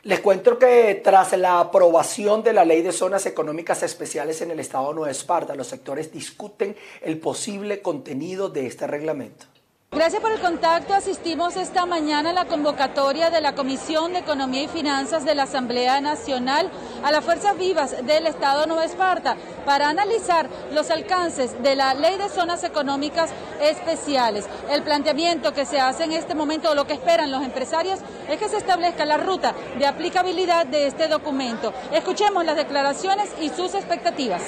Les 0.05 0.19
cuento 0.19 0.59
que 0.59 1.01
tras 1.03 1.35
la 1.35 1.59
aprobación 1.59 2.43
de 2.43 2.53
la 2.53 2.63
Ley 2.63 2.83
de 2.83 2.91
Zonas 2.91 3.25
Económicas 3.25 3.81
Especiales 3.81 4.39
en 4.41 4.51
el 4.51 4.59
Estado 4.59 4.89
de 4.89 4.93
Nueva 4.93 5.09
Esparta, 5.09 5.55
los 5.55 5.65
sectores 5.65 6.11
discuten 6.11 6.75
el 7.01 7.17
posible 7.17 7.81
contenido 7.81 8.49
de 8.49 8.67
este 8.67 8.85
reglamento. 8.85 9.47
Gracias 9.95 10.21
por 10.21 10.33
el 10.33 10.41
contacto. 10.41 10.93
Asistimos 10.93 11.55
esta 11.55 11.85
mañana 11.85 12.31
a 12.31 12.33
la 12.33 12.45
convocatoria 12.45 13.29
de 13.29 13.39
la 13.39 13.55
Comisión 13.55 14.11
de 14.11 14.19
Economía 14.19 14.63
y 14.63 14.67
Finanzas 14.67 15.23
de 15.23 15.33
la 15.35 15.43
Asamblea 15.43 16.01
Nacional 16.01 16.69
a 17.01 17.13
las 17.13 17.23
fuerzas 17.23 17.57
vivas 17.57 18.05
del 18.05 18.27
Estado 18.27 18.65
Nueva 18.65 18.83
Esparta 18.83 19.37
para 19.65 19.87
analizar 19.87 20.49
los 20.73 20.91
alcances 20.91 21.63
de 21.63 21.77
la 21.77 21.93
Ley 21.93 22.17
de 22.17 22.27
Zonas 22.27 22.65
Económicas 22.65 23.29
Especiales. 23.61 24.49
El 24.69 24.83
planteamiento 24.83 25.53
que 25.53 25.65
se 25.65 25.79
hace 25.79 26.03
en 26.03 26.11
este 26.11 26.35
momento, 26.35 26.71
o 26.71 26.75
lo 26.75 26.85
que 26.85 26.93
esperan 26.93 27.31
los 27.31 27.41
empresarios, 27.41 27.99
es 28.29 28.37
que 28.37 28.49
se 28.49 28.57
establezca 28.57 29.05
la 29.05 29.15
ruta 29.15 29.55
de 29.79 29.87
aplicabilidad 29.87 30.65
de 30.65 30.87
este 30.87 31.07
documento. 31.07 31.71
Escuchemos 31.93 32.43
las 32.43 32.57
declaraciones 32.57 33.29
y 33.41 33.47
sus 33.47 33.73
expectativas. 33.73 34.41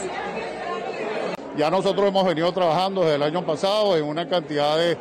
Ya 1.56 1.72
nosotros 1.72 2.10
hemos 2.10 2.26
venido 2.26 2.52
trabajando 2.52 3.02
desde 3.02 3.16
el 3.16 3.24
año 3.24 3.46
pasado 3.46 3.98
en 3.98 4.04
una 4.04 4.28
cantidad 4.28 4.78
de 4.78 4.96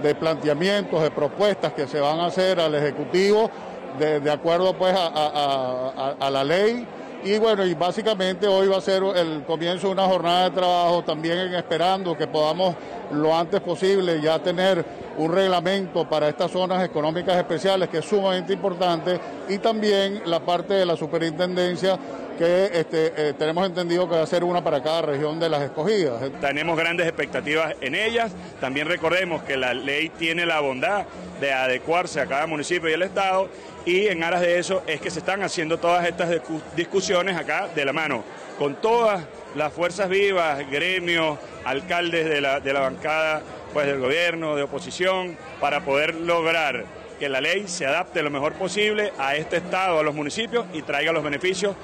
de 0.00 0.14
planteamientos, 0.14 1.02
de 1.02 1.10
propuestas 1.10 1.72
que 1.72 1.86
se 1.86 2.00
van 2.00 2.20
a 2.20 2.26
hacer 2.26 2.60
al 2.60 2.74
Ejecutivo 2.74 3.50
de, 3.98 4.30
acuerdo 4.30 4.72
pues 4.74 4.94
a, 4.96 6.16
a, 6.18 6.30
la 6.30 6.44
ley. 6.44 6.86
Y 7.24 7.38
bueno, 7.38 7.64
y 7.64 7.74
básicamente 7.74 8.48
hoy 8.48 8.66
va 8.66 8.78
a 8.78 8.80
ser 8.80 9.02
el 9.02 9.44
comienzo 9.44 9.86
de 9.86 9.92
una 9.92 10.06
jornada 10.06 10.44
de 10.44 10.56
trabajo 10.56 11.04
también 11.04 11.54
esperando 11.54 12.16
que 12.16 12.26
podamos 12.26 12.74
lo 13.12 13.36
antes 13.36 13.60
posible 13.60 14.20
ya 14.20 14.40
tener 14.40 14.84
un 15.18 15.32
reglamento 15.32 16.08
para 16.08 16.28
estas 16.28 16.50
zonas 16.50 16.82
económicas 16.84 17.36
especiales 17.36 17.88
que 17.88 17.98
es 17.98 18.04
sumamente 18.04 18.52
importante 18.52 19.20
y 19.48 19.58
también 19.58 20.22
la 20.24 20.40
parte 20.40 20.74
de 20.74 20.86
la 20.86 20.96
superintendencia 20.96 21.96
que 22.42 22.80
este, 22.80 23.12
eh, 23.16 23.34
tenemos 23.38 23.64
entendido 23.64 24.08
que 24.08 24.16
va 24.16 24.22
a 24.22 24.26
ser 24.26 24.42
una 24.42 24.64
para 24.64 24.82
cada 24.82 25.02
región 25.02 25.38
de 25.38 25.48
las 25.48 25.62
escogidas. 25.62 26.20
Tenemos 26.40 26.76
grandes 26.76 27.06
expectativas 27.06 27.76
en 27.80 27.94
ellas. 27.94 28.32
También 28.60 28.88
recordemos 28.88 29.44
que 29.44 29.56
la 29.56 29.72
ley 29.74 30.08
tiene 30.08 30.44
la 30.44 30.58
bondad 30.58 31.04
de 31.40 31.52
adecuarse 31.52 32.20
a 32.20 32.26
cada 32.26 32.48
municipio 32.48 32.90
y 32.90 32.94
el 32.94 33.02
Estado 33.02 33.48
y 33.84 34.08
en 34.08 34.24
aras 34.24 34.40
de 34.40 34.58
eso 34.58 34.82
es 34.88 35.00
que 35.00 35.08
se 35.10 35.20
están 35.20 35.44
haciendo 35.44 35.78
todas 35.78 36.04
estas 36.04 36.30
discusiones 36.74 37.36
acá 37.36 37.68
de 37.72 37.84
la 37.84 37.92
mano 37.92 38.24
con 38.58 38.74
todas 38.74 39.24
las 39.54 39.72
fuerzas 39.72 40.08
vivas, 40.08 40.68
gremios, 40.68 41.38
alcaldes 41.64 42.28
de 42.28 42.40
la, 42.40 42.58
de 42.58 42.72
la 42.72 42.80
bancada 42.80 43.40
pues, 43.72 43.86
del 43.86 44.00
gobierno, 44.00 44.56
de 44.56 44.64
oposición, 44.64 45.36
para 45.60 45.84
poder 45.84 46.16
lograr 46.16 46.86
que 47.20 47.28
la 47.28 47.40
ley 47.40 47.68
se 47.68 47.86
adapte 47.86 48.20
lo 48.20 48.30
mejor 48.30 48.54
posible 48.54 49.12
a 49.16 49.36
este 49.36 49.58
Estado, 49.58 50.00
a 50.00 50.02
los 50.02 50.12
municipios 50.12 50.66
y 50.72 50.82
traiga 50.82 51.12
los 51.12 51.22
beneficios 51.22 51.76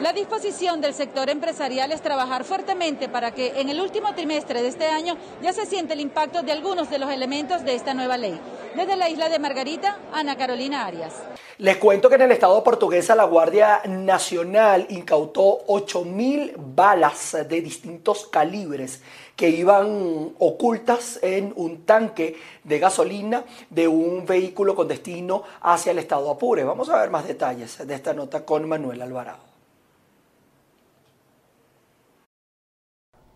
la 0.00 0.12
disposición 0.12 0.80
del 0.80 0.94
sector 0.94 1.30
empresarial 1.30 1.90
es 1.90 2.02
trabajar 2.02 2.44
fuertemente 2.44 3.08
para 3.08 3.32
que 3.32 3.60
en 3.60 3.70
el 3.70 3.80
último 3.80 4.14
trimestre 4.14 4.62
de 4.62 4.68
este 4.68 4.86
año 4.86 5.16
ya 5.42 5.52
se 5.52 5.64
siente 5.64 5.94
el 5.94 6.00
impacto 6.00 6.42
de 6.42 6.52
algunos 6.52 6.90
de 6.90 6.98
los 6.98 7.10
elementos 7.10 7.64
de 7.64 7.74
esta 7.74 7.94
nueva 7.94 8.16
ley. 8.16 8.38
Desde 8.74 8.96
la 8.96 9.08
isla 9.08 9.28
de 9.28 9.38
Margarita, 9.38 9.98
Ana 10.12 10.36
Carolina 10.36 10.84
Arias. 10.84 11.14
Les 11.58 11.78
cuento 11.78 12.10
que 12.10 12.16
en 12.16 12.22
el 12.22 12.32
estado 12.32 12.62
portuguesa 12.62 13.14
la 13.14 13.24
Guardia 13.24 13.80
Nacional 13.86 14.86
incautó 14.90 15.64
8.000 15.66 16.52
balas 16.56 17.36
de 17.48 17.62
distintos 17.62 18.26
calibres 18.26 19.00
que 19.34 19.48
iban 19.48 20.34
ocultas 20.38 21.18
en 21.22 21.54
un 21.56 21.86
tanque 21.86 22.36
de 22.64 22.78
gasolina 22.78 23.44
de 23.70 23.88
un 23.88 24.26
vehículo 24.26 24.74
con 24.74 24.88
destino 24.88 25.42
hacia 25.62 25.92
el 25.92 25.98
estado 25.98 26.30
Apure. 26.30 26.64
Vamos 26.64 26.90
a 26.90 27.00
ver 27.00 27.10
más 27.10 27.26
detalles 27.26 27.86
de 27.86 27.94
esta 27.94 28.12
nota 28.12 28.44
con 28.44 28.68
Manuel 28.68 29.00
Alvarado. 29.00 29.55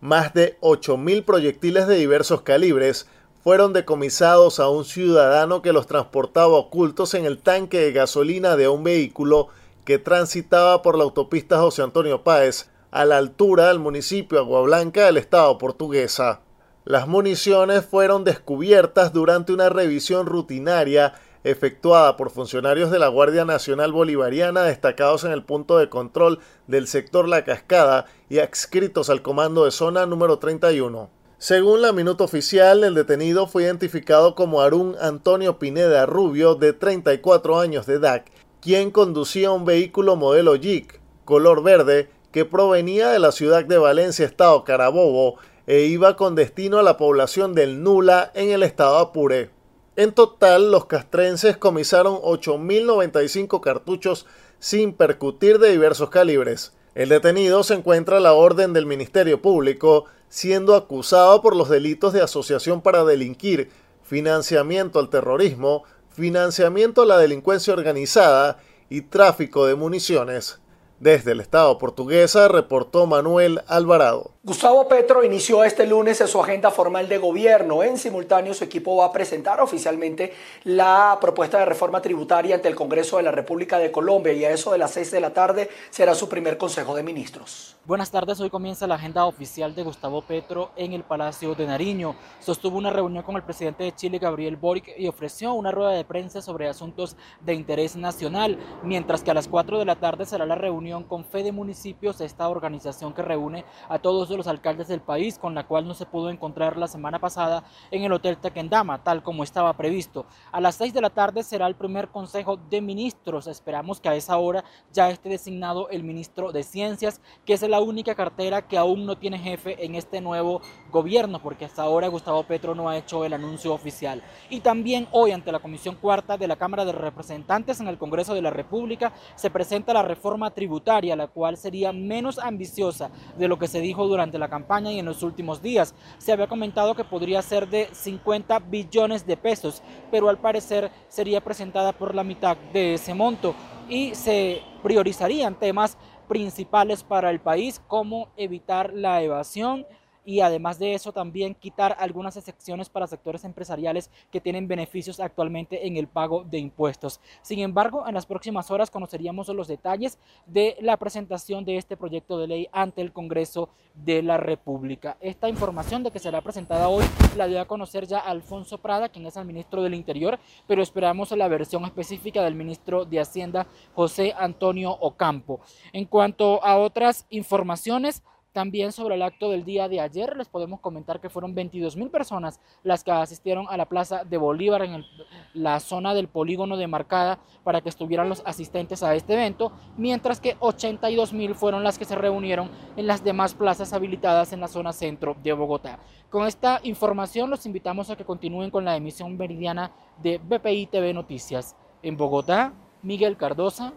Más 0.01 0.33
de 0.33 0.57
8.000 0.61 1.23
proyectiles 1.23 1.87
de 1.87 1.95
diversos 1.95 2.41
calibres 2.41 3.07
fueron 3.43 3.71
decomisados 3.73 4.59
a 4.59 4.67
un 4.69 4.83
ciudadano 4.83 5.61
que 5.61 5.73
los 5.73 5.87
transportaba 5.87 6.53
ocultos 6.53 7.13
en 7.13 7.25
el 7.25 7.37
tanque 7.37 7.79
de 7.79 7.91
gasolina 7.91 8.55
de 8.55 8.67
un 8.67 8.83
vehículo 8.83 9.47
que 9.85 9.99
transitaba 9.99 10.81
por 10.81 10.97
la 10.97 11.03
autopista 11.03 11.59
José 11.59 11.81
Antonio 11.81 12.23
Páez 12.23 12.69
a 12.91 13.05
la 13.05 13.17
altura 13.17 13.69
del 13.69 13.79
municipio 13.79 14.39
Agua 14.39 14.61
Blanca 14.61 15.05
del 15.05 15.17
estado 15.17 15.57
portuguesa. 15.57 16.41
Las 16.83 17.07
municiones 17.07 17.85
fueron 17.85 18.23
descubiertas 18.23 19.13
durante 19.13 19.53
una 19.53 19.69
revisión 19.69 20.25
rutinaria 20.25 21.13
efectuada 21.43 22.17
por 22.17 22.29
funcionarios 22.29 22.91
de 22.91 22.99
la 22.99 23.07
Guardia 23.07 23.45
Nacional 23.45 23.91
Bolivariana 23.91 24.63
destacados 24.63 25.23
en 25.23 25.31
el 25.31 25.43
punto 25.43 25.77
de 25.77 25.89
control 25.89 26.39
del 26.67 26.87
sector 26.87 27.27
La 27.27 27.43
Cascada 27.43 28.05
y 28.31 28.39
adscritos 28.39 29.09
al 29.09 29.21
comando 29.21 29.65
de 29.65 29.71
zona 29.71 30.05
número 30.05 30.39
31. 30.39 31.09
Según 31.37 31.81
la 31.81 31.91
minuta 31.91 32.23
oficial, 32.23 32.85
el 32.85 32.95
detenido 32.95 33.45
fue 33.45 33.63
identificado 33.63 34.35
como 34.35 34.61
Arún 34.61 34.95
Antonio 35.01 35.59
Pineda 35.59 36.05
Rubio, 36.05 36.55
de 36.55 36.71
34 36.71 37.59
años 37.59 37.87
de 37.87 37.95
edad, 37.95 38.23
quien 38.61 38.89
conducía 38.91 39.51
un 39.51 39.65
vehículo 39.65 40.15
modelo 40.15 40.55
Jeep, 40.55 40.91
color 41.25 41.61
verde, 41.61 42.09
que 42.31 42.45
provenía 42.45 43.09
de 43.09 43.19
la 43.19 43.33
ciudad 43.33 43.65
de 43.65 43.77
Valencia, 43.77 44.25
estado 44.27 44.63
Carabobo, 44.63 45.35
e 45.67 45.81
iba 45.81 46.15
con 46.15 46.33
destino 46.33 46.79
a 46.79 46.83
la 46.83 46.95
población 46.95 47.53
del 47.53 47.83
Nula 47.83 48.31
en 48.33 48.51
el 48.51 48.63
estado 48.63 48.97
Apure. 48.99 49.49
En 49.97 50.13
total, 50.13 50.71
los 50.71 50.85
castrenses 50.85 51.57
comisaron 51.57 52.15
8.095 52.15 53.59
cartuchos 53.59 54.25
sin 54.57 54.93
percutir 54.93 55.59
de 55.59 55.71
diversos 55.71 56.09
calibres. 56.09 56.71
El 56.93 57.07
detenido 57.07 57.63
se 57.63 57.75
encuentra 57.75 58.17
a 58.17 58.19
la 58.19 58.33
orden 58.33 58.73
del 58.73 58.85
Ministerio 58.85 59.41
Público, 59.41 60.05
siendo 60.27 60.75
acusado 60.75 61.41
por 61.41 61.55
los 61.55 61.69
delitos 61.69 62.11
de 62.11 62.21
asociación 62.21 62.81
para 62.81 63.05
delinquir, 63.05 63.69
financiamiento 64.03 64.99
al 64.99 65.09
terrorismo, 65.09 65.83
financiamiento 66.09 67.03
a 67.03 67.05
la 67.05 67.17
delincuencia 67.17 67.73
organizada 67.73 68.57
y 68.89 69.03
tráfico 69.03 69.65
de 69.67 69.75
municiones. 69.75 70.59
Desde 70.99 71.31
el 71.31 71.39
Estado 71.39 71.77
portuguesa 71.77 72.49
reportó 72.49 73.07
Manuel 73.07 73.61
Alvarado. 73.67 74.33
Gustavo 74.43 74.87
Petro 74.87 75.23
inició 75.23 75.63
este 75.63 75.85
lunes 75.85 76.17
su 76.17 76.41
agenda 76.41 76.71
formal 76.71 77.07
de 77.07 77.19
gobierno. 77.19 77.83
En 77.83 77.99
simultáneo, 77.99 78.55
su 78.55 78.63
equipo 78.63 78.95
va 78.95 79.05
a 79.05 79.11
presentar 79.11 79.61
oficialmente 79.61 80.33
la 80.63 81.19
propuesta 81.21 81.59
de 81.59 81.65
reforma 81.65 82.01
tributaria 82.01 82.55
ante 82.55 82.67
el 82.67 82.73
Congreso 82.73 83.17
de 83.17 83.23
la 83.23 83.31
República 83.31 83.77
de 83.77 83.91
Colombia 83.91 84.33
y 84.33 84.43
a 84.43 84.49
eso 84.49 84.71
de 84.71 84.79
las 84.79 84.89
6 84.91 85.11
de 85.11 85.19
la 85.21 85.31
tarde 85.31 85.69
será 85.91 86.15
su 86.15 86.27
primer 86.27 86.57
Consejo 86.57 86.95
de 86.95 87.03
Ministros. 87.03 87.77
Buenas 87.85 88.09
tardes, 88.09 88.39
hoy 88.39 88.49
comienza 88.49 88.87
la 88.87 88.95
agenda 88.95 89.25
oficial 89.25 89.75
de 89.75 89.83
Gustavo 89.83 90.21
Petro 90.21 90.71
en 90.75 90.93
el 90.93 91.03
Palacio 91.03 91.53
de 91.53 91.67
Nariño. 91.67 92.15
Sostuvo 92.39 92.77
una 92.77 92.89
reunión 92.89 93.23
con 93.23 93.35
el 93.35 93.43
presidente 93.43 93.83
de 93.83 93.95
Chile, 93.95 94.17
Gabriel 94.17 94.55
Boric, 94.55 94.93
y 94.97 95.07
ofreció 95.07 95.53
una 95.53 95.71
rueda 95.71 95.91
de 95.91 96.05
prensa 96.05 96.41
sobre 96.41 96.67
asuntos 96.67 97.15
de 97.41 97.53
interés 97.53 97.95
nacional, 97.95 98.57
mientras 98.83 99.23
que 99.23 99.31
a 99.31 99.35
las 99.35 99.47
4 99.47 99.77
de 99.77 99.85
la 99.85 99.97
tarde 99.97 100.25
será 100.25 100.45
la 100.45 100.55
reunión 100.55 101.03
con 101.03 101.25
Fede 101.25 101.51
Municipios, 101.51 102.21
esta 102.21 102.49
organización 102.49 103.13
que 103.13 103.21
reúne 103.21 103.65
a 103.89 103.99
todos 103.99 104.30
de 104.31 104.37
los 104.37 104.47
alcaldes 104.47 104.87
del 104.87 105.01
país, 105.01 105.37
con 105.37 105.53
la 105.53 105.67
cual 105.67 105.87
no 105.87 105.93
se 105.93 106.05
pudo 106.05 106.29
encontrar 106.29 106.77
la 106.77 106.87
semana 106.87 107.19
pasada 107.19 107.63
en 107.91 108.03
el 108.03 108.11
Hotel 108.11 108.37
Tequendama, 108.37 109.03
tal 109.03 109.21
como 109.21 109.43
estaba 109.43 109.73
previsto. 109.73 110.25
A 110.51 110.59
las 110.61 110.75
6 110.75 110.93
de 110.93 111.01
la 111.01 111.09
tarde 111.09 111.43
será 111.43 111.67
el 111.67 111.75
primer 111.75 112.09
Consejo 112.09 112.57
de 112.57 112.81
Ministros. 112.81 113.47
Esperamos 113.47 113.99
que 113.99 114.09
a 114.09 114.15
esa 114.15 114.37
hora 114.37 114.63
ya 114.91 115.09
esté 115.09 115.29
designado 115.29 115.89
el 115.89 116.03
ministro 116.03 116.51
de 116.51 116.63
Ciencias, 116.63 117.21
que 117.45 117.53
es 117.53 117.61
la 117.61 117.81
única 117.81 118.15
cartera 118.15 118.61
que 118.61 118.77
aún 118.77 119.05
no 119.05 119.17
tiene 119.17 119.37
jefe 119.37 119.83
en 119.85 119.95
este 119.95 120.21
nuevo 120.21 120.61
gobierno, 120.91 121.41
porque 121.41 121.65
hasta 121.65 121.83
ahora 121.83 122.07
Gustavo 122.07 122.43
Petro 122.43 122.75
no 122.75 122.89
ha 122.89 122.97
hecho 122.97 123.25
el 123.25 123.33
anuncio 123.33 123.73
oficial. 123.73 124.23
Y 124.49 124.61
también 124.61 125.07
hoy 125.11 125.31
ante 125.31 125.51
la 125.51 125.59
Comisión 125.59 125.95
Cuarta 125.95 126.37
de 126.37 126.47
la 126.47 126.55
Cámara 126.55 126.85
de 126.85 126.91
Representantes 126.93 127.79
en 127.79 127.87
el 127.87 127.97
Congreso 127.97 128.33
de 128.33 128.41
la 128.41 128.49
República 128.49 129.13
se 129.35 129.49
presenta 129.49 129.93
la 129.93 130.03
reforma 130.03 130.51
tributaria, 130.51 131.15
la 131.15 131.27
cual 131.27 131.57
sería 131.57 131.91
menos 131.91 132.39
ambiciosa 132.39 133.09
de 133.37 133.47
lo 133.47 133.59
que 133.59 133.67
se 133.67 133.81
dijo 133.81 134.07
durante 134.07 134.20
durante 134.21 134.37
la 134.37 134.49
campaña 134.49 134.91
y 134.91 134.99
en 134.99 135.05
los 135.07 135.23
últimos 135.23 135.63
días. 135.63 135.95
Se 136.19 136.31
había 136.31 136.45
comentado 136.45 136.93
que 136.93 137.03
podría 137.03 137.41
ser 137.41 137.67
de 137.67 137.89
50 137.91 138.59
billones 138.59 139.25
de 139.25 139.35
pesos, 139.35 139.81
pero 140.11 140.29
al 140.29 140.37
parecer 140.37 140.91
sería 141.07 141.41
presentada 141.41 141.91
por 141.91 142.13
la 142.13 142.23
mitad 142.23 142.55
de 142.71 142.93
ese 142.93 143.15
monto 143.15 143.55
y 143.89 144.13
se 144.13 144.61
priorizarían 144.83 145.55
temas 145.55 145.97
principales 146.27 147.03
para 147.03 147.31
el 147.31 147.39
país 147.39 147.81
como 147.87 148.29
evitar 148.37 148.93
la 148.93 149.23
evasión, 149.23 149.87
y 150.25 150.41
además 150.41 150.79
de 150.79 150.93
eso 150.93 151.11
también 151.11 151.55
quitar 151.55 151.95
algunas 151.99 152.37
excepciones 152.37 152.89
para 152.89 153.07
sectores 153.07 153.43
empresariales 153.43 154.09
que 154.31 154.41
tienen 154.41 154.67
beneficios 154.67 155.19
actualmente 155.19 155.87
en 155.87 155.97
el 155.97 156.07
pago 156.07 156.43
de 156.43 156.59
impuestos. 156.59 157.19
Sin 157.41 157.59
embargo, 157.59 158.07
en 158.07 158.13
las 158.13 158.25
próximas 158.25 158.71
horas 158.71 158.91
conoceríamos 158.91 159.47
los 159.49 159.67
detalles 159.67 160.17
de 160.45 160.77
la 160.81 160.97
presentación 160.97 161.65
de 161.65 161.77
este 161.77 161.97
proyecto 161.97 162.37
de 162.37 162.47
ley 162.47 162.69
ante 162.71 163.01
el 163.01 163.11
Congreso 163.11 163.69
de 163.93 164.21
la 164.21 164.37
República. 164.37 165.17
Esta 165.19 165.49
información 165.49 166.03
de 166.03 166.11
que 166.11 166.19
será 166.19 166.41
presentada 166.41 166.87
hoy 166.87 167.05
la 167.35 167.47
dio 167.47 167.59
a 167.59 167.67
conocer 167.67 168.07
ya 168.07 168.19
Alfonso 168.19 168.77
Prada, 168.77 169.09
quien 169.09 169.25
es 169.25 169.37
el 169.37 169.45
ministro 169.45 169.83
del 169.83 169.93
Interior, 169.93 170.39
pero 170.67 170.81
esperamos 170.81 171.31
la 171.31 171.47
versión 171.47 171.83
específica 171.85 172.43
del 172.43 172.55
ministro 172.55 173.05
de 173.05 173.19
Hacienda, 173.19 173.67
José 173.93 174.33
Antonio 174.37 174.91
Ocampo. 174.91 175.59
En 175.93 176.05
cuanto 176.05 176.63
a 176.63 176.77
otras 176.77 177.25
informaciones, 177.29 178.23
también 178.53 178.91
sobre 178.91 179.15
el 179.15 179.21
acto 179.21 179.49
del 179.49 179.63
día 179.63 179.87
de 179.87 179.99
ayer 179.99 180.35
les 180.35 180.49
podemos 180.49 180.79
comentar 180.79 181.21
que 181.21 181.29
fueron 181.29 181.55
22 181.55 181.95
mil 181.95 182.09
personas 182.09 182.59
las 182.83 183.03
que 183.03 183.11
asistieron 183.11 183.65
a 183.69 183.77
la 183.77 183.87
Plaza 183.87 184.23
de 184.23 184.37
Bolívar 184.37 184.81
en 184.83 185.05
la 185.53 185.79
zona 185.79 186.13
del 186.13 186.27
polígono 186.27 186.77
demarcada 186.77 187.39
para 187.63 187.81
que 187.81 187.89
estuvieran 187.89 188.29
los 188.29 188.41
asistentes 188.45 189.03
a 189.03 189.15
este 189.15 189.33
evento, 189.33 189.71
mientras 189.97 190.39
que 190.41 190.57
82 190.59 191.33
mil 191.33 191.55
fueron 191.55 191.83
las 191.83 191.97
que 191.97 192.05
se 192.05 192.15
reunieron 192.15 192.69
en 192.97 193.07
las 193.07 193.23
demás 193.23 193.53
plazas 193.53 193.93
habilitadas 193.93 194.53
en 194.53 194.59
la 194.59 194.67
zona 194.67 194.93
centro 194.93 195.35
de 195.41 195.53
Bogotá. 195.53 195.99
Con 196.29 196.47
esta 196.47 196.79
información 196.83 197.49
los 197.49 197.65
invitamos 197.65 198.09
a 198.09 198.15
que 198.15 198.25
continúen 198.25 198.71
con 198.71 198.85
la 198.85 198.95
emisión 198.95 199.37
meridiana 199.37 199.91
de 200.21 200.37
BPI 200.37 200.87
TV 200.87 201.13
Noticias. 201.13 201.75
En 202.03 202.17
Bogotá, 202.17 202.73
Miguel 203.01 203.37
Cardosa, 203.37 203.93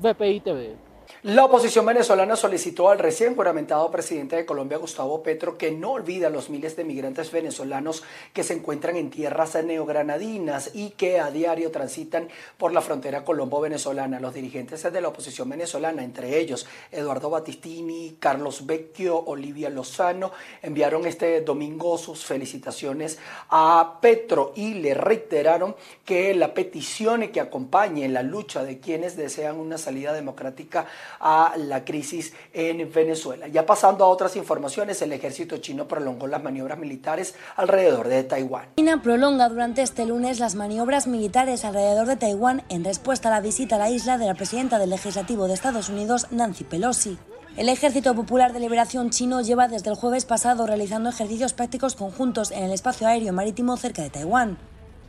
BPI 0.00 0.40
TV. 0.40 0.87
La 1.24 1.44
oposición 1.44 1.84
venezolana 1.84 2.36
solicitó 2.36 2.90
al 2.90 3.00
recién 3.00 3.34
juramentado 3.34 3.90
presidente 3.90 4.36
de 4.36 4.46
Colombia, 4.46 4.78
Gustavo 4.78 5.20
Petro, 5.20 5.58
que 5.58 5.72
no 5.72 5.92
olvide 5.92 6.26
a 6.26 6.30
los 6.30 6.48
miles 6.48 6.76
de 6.76 6.84
migrantes 6.84 7.32
venezolanos 7.32 8.04
que 8.32 8.44
se 8.44 8.54
encuentran 8.54 8.94
en 8.94 9.10
tierras 9.10 9.56
neogranadinas 9.64 10.70
y 10.74 10.90
que 10.90 11.18
a 11.18 11.32
diario 11.32 11.72
transitan 11.72 12.28
por 12.56 12.72
la 12.72 12.82
frontera 12.82 13.24
colombo-venezolana. 13.24 14.20
Los 14.20 14.32
dirigentes 14.32 14.84
de 14.84 15.00
la 15.00 15.08
oposición 15.08 15.48
venezolana, 15.48 16.04
entre 16.04 16.38
ellos 16.38 16.68
Eduardo 16.92 17.30
Battistini, 17.30 18.18
Carlos 18.20 18.64
Vecchio, 18.64 19.18
Olivia 19.18 19.70
Lozano, 19.70 20.30
enviaron 20.62 21.04
este 21.04 21.40
domingo 21.40 21.98
sus 21.98 22.24
felicitaciones 22.24 23.18
a 23.50 23.98
Petro 24.00 24.52
y 24.54 24.74
le 24.74 24.94
reiteraron 24.94 25.74
que 26.04 26.32
la 26.34 26.54
petición 26.54 27.26
que 27.32 27.40
acompañe 27.40 28.08
la 28.08 28.22
lucha 28.22 28.62
de 28.62 28.78
quienes 28.78 29.16
desean 29.16 29.56
una 29.56 29.78
salida 29.78 30.12
democrática 30.12 30.86
a 31.20 31.54
la 31.56 31.84
crisis 31.84 32.32
en 32.52 32.90
Venezuela. 32.92 33.48
Ya 33.48 33.66
pasando 33.66 34.04
a 34.04 34.08
otras 34.08 34.36
informaciones, 34.36 35.00
el 35.02 35.12
ejército 35.12 35.58
chino 35.58 35.88
prolongó 35.88 36.26
las 36.26 36.42
maniobras 36.42 36.78
militares 36.78 37.34
alrededor 37.56 38.08
de 38.08 38.24
Taiwán. 38.24 38.68
China 38.76 39.02
prolonga 39.02 39.48
durante 39.48 39.82
este 39.82 40.06
lunes 40.06 40.38
las 40.38 40.54
maniobras 40.54 41.06
militares 41.06 41.64
alrededor 41.64 42.06
de 42.06 42.16
Taiwán 42.16 42.62
en 42.68 42.84
respuesta 42.84 43.28
a 43.28 43.32
la 43.32 43.40
visita 43.40 43.76
a 43.76 43.78
la 43.78 43.90
isla 43.90 44.18
de 44.18 44.26
la 44.26 44.34
presidenta 44.34 44.78
del 44.78 44.90
Legislativo 44.90 45.48
de 45.48 45.54
Estados 45.54 45.88
Unidos, 45.88 46.26
Nancy 46.30 46.64
Pelosi. 46.64 47.18
El 47.56 47.68
Ejército 47.68 48.14
Popular 48.14 48.52
de 48.52 48.60
Liberación 48.60 49.10
chino 49.10 49.40
lleva 49.40 49.66
desde 49.66 49.90
el 49.90 49.96
jueves 49.96 50.24
pasado 50.24 50.66
realizando 50.66 51.10
ejercicios 51.10 51.54
prácticos 51.54 51.96
conjuntos 51.96 52.52
en 52.52 52.62
el 52.62 52.72
espacio 52.72 53.08
aéreo 53.08 53.32
marítimo 53.32 53.76
cerca 53.76 54.02
de 54.02 54.10
Taiwán. 54.10 54.58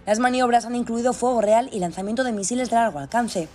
Las 0.07 0.17
maniobras 0.17 0.65
han 0.65 0.75
incluido 0.75 1.13
fuego 1.13 1.41
real 1.41 1.69
y 1.71 1.79
lanzamiento 1.79 2.23
de 2.23 2.31
misiles 2.31 2.71
de 2.71 2.77
largo 2.77 2.97
alcance. 2.97 3.47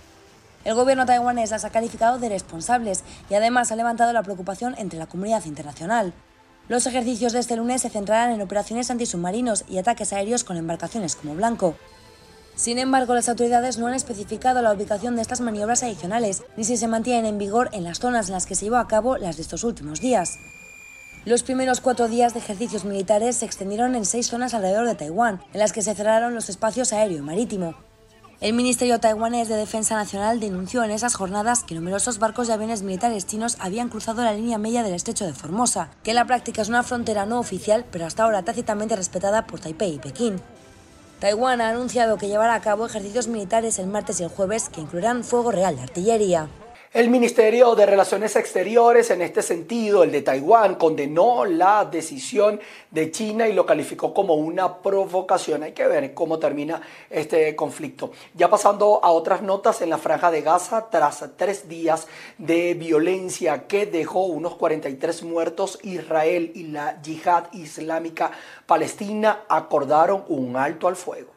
El 0.65 0.73
gobierno 0.73 1.05
taiwanés 1.05 1.51
las 1.51 1.63
ha 1.63 1.69
calificado 1.69 2.17
de 2.17 2.27
responsables 2.27 3.03
y 3.29 3.35
además 3.35 3.71
ha 3.71 3.75
levantado 3.75 4.11
la 4.13 4.23
preocupación 4.23 4.73
entre 4.79 4.97
la 4.97 5.05
comunidad 5.05 5.45
internacional. 5.45 6.11
Los 6.67 6.87
ejercicios 6.87 7.33
de 7.33 7.39
este 7.39 7.55
lunes 7.55 7.83
se 7.83 7.91
centrarán 7.91 8.31
en 8.31 8.41
operaciones 8.41 8.89
antisubmarinos 8.89 9.63
y 9.69 9.77
ataques 9.77 10.11
aéreos 10.11 10.43
con 10.43 10.57
embarcaciones 10.57 11.15
como 11.15 11.35
Blanco. 11.35 11.75
Sin 12.55 12.79
embargo, 12.79 13.13
las 13.13 13.29
autoridades 13.29 13.77
no 13.77 13.85
han 13.85 13.93
especificado 13.93 14.63
la 14.63 14.73
ubicación 14.73 15.15
de 15.15 15.21
estas 15.21 15.39
maniobras 15.39 15.83
adicionales, 15.83 16.43
ni 16.57 16.63
si 16.63 16.77
se 16.77 16.87
mantienen 16.87 17.27
en 17.27 17.37
vigor 17.37 17.69
en 17.71 17.83
las 17.83 17.99
zonas 17.99 18.27
en 18.27 18.33
las 18.33 18.47
que 18.47 18.55
se 18.55 18.65
llevó 18.65 18.77
a 18.77 18.87
cabo 18.87 19.17
las 19.17 19.35
de 19.35 19.43
estos 19.43 19.63
últimos 19.63 20.01
días. 20.01 20.39
Los 21.25 21.43
primeros 21.43 21.79
cuatro 21.79 22.07
días 22.07 22.33
de 22.33 22.39
ejercicios 22.39 22.85
militares 22.85 23.35
se 23.35 23.45
extendieron 23.45 23.93
en 23.95 24.05
seis 24.05 24.27
zonas 24.27 24.55
alrededor 24.55 24.87
de 24.87 24.95
Taiwán, 24.95 25.43
en 25.53 25.59
las 25.59 25.73
que 25.73 25.83
se 25.83 25.93
cerraron 25.93 26.33
los 26.33 26.49
espacios 26.49 26.91
aéreo 26.93 27.19
y 27.19 27.21
marítimo. 27.21 27.75
El 28.45 28.53
Ministerio 28.53 28.99
taiwanés 28.99 29.47
de 29.47 29.55
Defensa 29.55 29.95
Nacional 29.95 30.39
denunció 30.39 30.83
en 30.83 30.91
esas 30.91 31.15
jornadas 31.15 31.63
que 31.63 31.73
numerosos 31.73 32.19
barcos 32.19 32.47
y 32.47 32.51
aviones 32.51 32.83
militares 32.83 33.25
chinos 33.25 33.57
habían 33.59 33.89
cruzado 33.89 34.23
la 34.23 34.35
línea 34.35 34.59
media 34.59 34.83
del 34.83 34.93
estrecho 34.93 35.25
de 35.25 35.33
Formosa, 35.33 35.89
que 36.03 36.11
en 36.11 36.17
la 36.17 36.27
práctica 36.27 36.61
es 36.61 36.69
una 36.69 36.83
frontera 36.83 37.25
no 37.25 37.39
oficial, 37.39 37.85
pero 37.91 38.05
hasta 38.05 38.23
ahora 38.23 38.43
tácitamente 38.43 38.95
respetada 38.95 39.47
por 39.47 39.61
Taipei 39.61 39.95
y 39.95 39.97
Pekín. 39.97 40.39
Taiwán 41.19 41.59
ha 41.59 41.69
anunciado 41.69 42.19
que 42.19 42.27
llevará 42.27 42.53
a 42.53 42.61
cabo 42.61 42.85
ejercicios 42.85 43.27
militares 43.27 43.79
el 43.79 43.87
martes 43.87 44.19
y 44.19 44.23
el 44.25 44.29
jueves 44.29 44.69
que 44.69 44.81
incluirán 44.81 45.23
fuego 45.23 45.51
real 45.51 45.75
de 45.77 45.81
artillería. 45.81 46.47
El 46.95 47.09
Ministerio 47.09 47.75
de 47.75 47.85
Relaciones 47.85 48.37
Exteriores, 48.37 49.11
en 49.11 49.21
este 49.21 49.41
sentido, 49.41 50.01
el 50.01 50.13
de 50.13 50.21
Taiwán, 50.21 50.75
condenó 50.75 51.43
la 51.43 51.83
decisión 51.83 52.61
de 52.89 53.11
China 53.11 53.49
y 53.49 53.51
lo 53.51 53.65
calificó 53.65 54.13
como 54.13 54.35
una 54.35 54.77
provocación. 54.77 55.63
Hay 55.63 55.73
que 55.73 55.87
ver 55.87 56.13
cómo 56.13 56.39
termina 56.39 56.81
este 57.09 57.53
conflicto. 57.53 58.11
Ya 58.33 58.49
pasando 58.49 59.03
a 59.03 59.11
otras 59.11 59.41
notas 59.41 59.81
en 59.81 59.89
la 59.89 59.97
franja 59.97 60.31
de 60.31 60.41
Gaza, 60.41 60.89
tras 60.89 61.21
tres 61.35 61.67
días 61.67 62.07
de 62.37 62.75
violencia 62.75 63.67
que 63.67 63.85
dejó 63.85 64.27
unos 64.27 64.55
43 64.55 65.23
muertos, 65.23 65.79
Israel 65.83 66.53
y 66.55 66.67
la 66.67 67.01
yihad 67.01 67.51
islámica 67.51 68.31
palestina 68.65 69.43
acordaron 69.49 70.23
un 70.29 70.55
alto 70.55 70.87
al 70.87 70.95
fuego. 70.95 71.34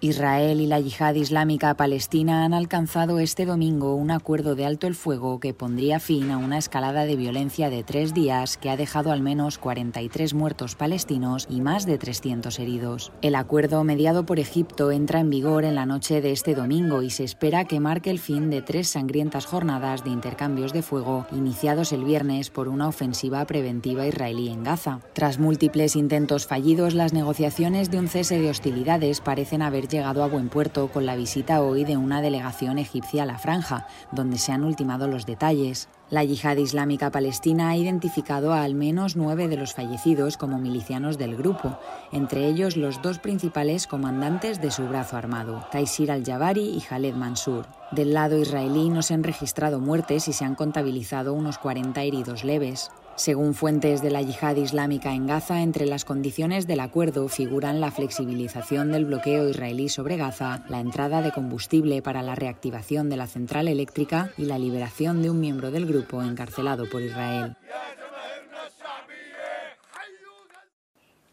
Israel 0.00 0.60
y 0.60 0.66
la 0.66 0.78
yihad 0.78 1.14
islámica 1.14 1.74
palestina 1.74 2.44
han 2.44 2.52
alcanzado 2.52 3.18
este 3.18 3.46
domingo 3.46 3.94
un 3.94 4.10
acuerdo 4.10 4.54
de 4.54 4.66
alto 4.66 4.86
el 4.86 4.94
fuego 4.94 5.40
que 5.40 5.54
pondría 5.54 6.00
fin 6.00 6.30
a 6.30 6.36
una 6.36 6.58
escalada 6.58 7.06
de 7.06 7.16
violencia 7.16 7.70
de 7.70 7.82
tres 7.82 8.12
días 8.12 8.58
que 8.58 8.68
ha 8.68 8.76
dejado 8.76 9.10
al 9.10 9.22
menos 9.22 9.56
43 9.56 10.34
muertos 10.34 10.74
palestinos 10.74 11.46
y 11.48 11.62
más 11.62 11.86
de 11.86 11.96
300 11.96 12.58
heridos. 12.58 13.10
El 13.22 13.34
acuerdo 13.36 13.84
mediado 13.84 14.26
por 14.26 14.38
Egipto 14.38 14.90
entra 14.90 15.20
en 15.20 15.30
vigor 15.30 15.64
en 15.64 15.74
la 15.74 15.86
noche 15.86 16.20
de 16.20 16.32
este 16.32 16.54
domingo 16.54 17.00
y 17.00 17.08
se 17.08 17.24
espera 17.24 17.64
que 17.64 17.80
marque 17.80 18.10
el 18.10 18.18
fin 18.18 18.50
de 18.50 18.60
tres 18.60 18.88
sangrientas 18.88 19.46
jornadas 19.46 20.04
de 20.04 20.10
intercambios 20.10 20.74
de 20.74 20.82
fuego 20.82 21.26
iniciados 21.32 21.92
el 21.92 22.04
viernes 22.04 22.50
por 22.50 22.68
una 22.68 22.88
ofensiva 22.88 23.46
preventiva 23.46 24.06
israelí 24.06 24.50
en 24.50 24.62
Gaza. 24.62 25.00
Tras 25.14 25.38
múltiples 25.38 25.96
intentos 25.96 26.46
fallidos, 26.46 26.92
las 26.92 27.14
negociaciones 27.14 27.90
de 27.90 27.98
un 27.98 28.08
cese 28.08 28.38
de 28.38 28.50
hostilidades 28.50 29.22
parecen 29.22 29.62
llegado 29.88 30.22
a 30.22 30.28
buen 30.28 30.48
puerto 30.48 30.88
con 30.88 31.06
la 31.06 31.16
visita 31.16 31.60
hoy 31.60 31.84
de 31.84 31.96
una 31.96 32.20
delegación 32.20 32.78
egipcia 32.78 33.22
a 33.22 33.26
la 33.26 33.38
franja, 33.38 33.86
donde 34.12 34.38
se 34.38 34.52
han 34.52 34.64
ultimado 34.64 35.06
los 35.08 35.26
detalles. 35.26 35.88
La 36.08 36.22
yihad 36.22 36.56
islámica 36.56 37.10
palestina 37.10 37.70
ha 37.70 37.76
identificado 37.76 38.52
a 38.52 38.62
al 38.62 38.74
menos 38.74 39.16
nueve 39.16 39.48
de 39.48 39.56
los 39.56 39.74
fallecidos 39.74 40.36
como 40.36 40.58
milicianos 40.58 41.18
del 41.18 41.36
grupo, 41.36 41.78
entre 42.12 42.46
ellos 42.46 42.76
los 42.76 43.02
dos 43.02 43.18
principales 43.18 43.86
comandantes 43.86 44.60
de 44.60 44.70
su 44.70 44.86
brazo 44.86 45.16
armado, 45.16 45.66
Taisir 45.72 46.12
al-Jabari 46.12 46.76
y 46.76 46.80
Khaled 46.80 47.14
Mansur. 47.14 47.66
Del 47.90 48.14
lado 48.14 48.38
israelí 48.38 48.88
no 48.88 49.02
se 49.02 49.14
han 49.14 49.24
registrado 49.24 49.80
muertes 49.80 50.28
y 50.28 50.32
se 50.32 50.44
han 50.44 50.54
contabilizado 50.54 51.34
unos 51.34 51.58
40 51.58 52.02
heridos 52.02 52.44
leves. 52.44 52.90
Según 53.16 53.54
fuentes 53.54 54.02
de 54.02 54.10
la 54.10 54.20
yihad 54.20 54.56
islámica 54.56 55.14
en 55.14 55.26
Gaza, 55.26 55.62
entre 55.62 55.86
las 55.86 56.04
condiciones 56.04 56.66
del 56.66 56.80
acuerdo 56.80 57.28
figuran 57.28 57.80
la 57.80 57.90
flexibilización 57.90 58.92
del 58.92 59.06
bloqueo 59.06 59.48
israelí 59.48 59.88
sobre 59.88 60.18
Gaza, 60.18 60.64
la 60.68 60.80
entrada 60.80 61.22
de 61.22 61.32
combustible 61.32 62.02
para 62.02 62.22
la 62.22 62.34
reactivación 62.34 63.08
de 63.08 63.16
la 63.16 63.26
central 63.26 63.68
eléctrica 63.68 64.32
y 64.36 64.44
la 64.44 64.58
liberación 64.58 65.22
de 65.22 65.30
un 65.30 65.40
miembro 65.40 65.70
del 65.70 65.86
grupo 65.86 66.22
encarcelado 66.22 66.90
por 66.90 67.00
Israel. 67.00 67.56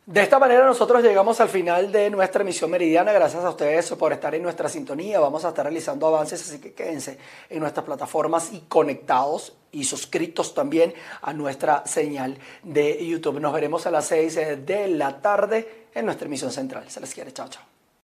De 0.06 0.22
esta 0.22 0.38
manera 0.38 0.66
nosotros 0.66 1.02
llegamos 1.02 1.39
al 1.39 1.48
final 1.48 1.89
de 1.89 2.10
nuestra 2.10 2.42
emisión 2.42 2.70
meridiana. 2.70 3.13
Gracias 3.13 3.42
a 3.42 3.50
ustedes 3.50 3.89
por 3.92 4.12
estar 4.12 4.36
en 4.36 4.44
nuestra 4.44 4.68
sintonía. 4.68 5.22
Vamos 5.22 5.46
a 5.46 5.50
estar 5.50 5.66
realizando 5.66 6.08
avances, 6.08 6.42
así 6.42 6.60
que 6.60 6.74
quédense 6.74 7.18
en 7.50 7.60
nuestras 7.62 7.86
plataformas 7.86 8.52
y 8.52 8.66
conectados 8.68 9.54
y 9.72 9.86
suscritos 9.86 10.54
también 10.54 10.94
a 11.22 11.32
nuestra 11.32 11.86
señal 11.86 12.38
de 12.63 13.06
YouTube. 13.08 13.39
Nos 13.39 13.54
veremos 13.54 13.88
a 13.88 13.92
las 13.92 14.06
6 14.08 14.66
de 14.66 14.89
la 14.89 15.22
tarde 15.22 15.88
en 15.96 16.06
nuestra 16.06 16.28
emisión 16.28 16.52
central. 16.52 16.84
Se 16.89 17.00
les 17.00 17.13
quiere. 17.13 17.32
Chao, 17.32 17.48
chao. 17.48 17.73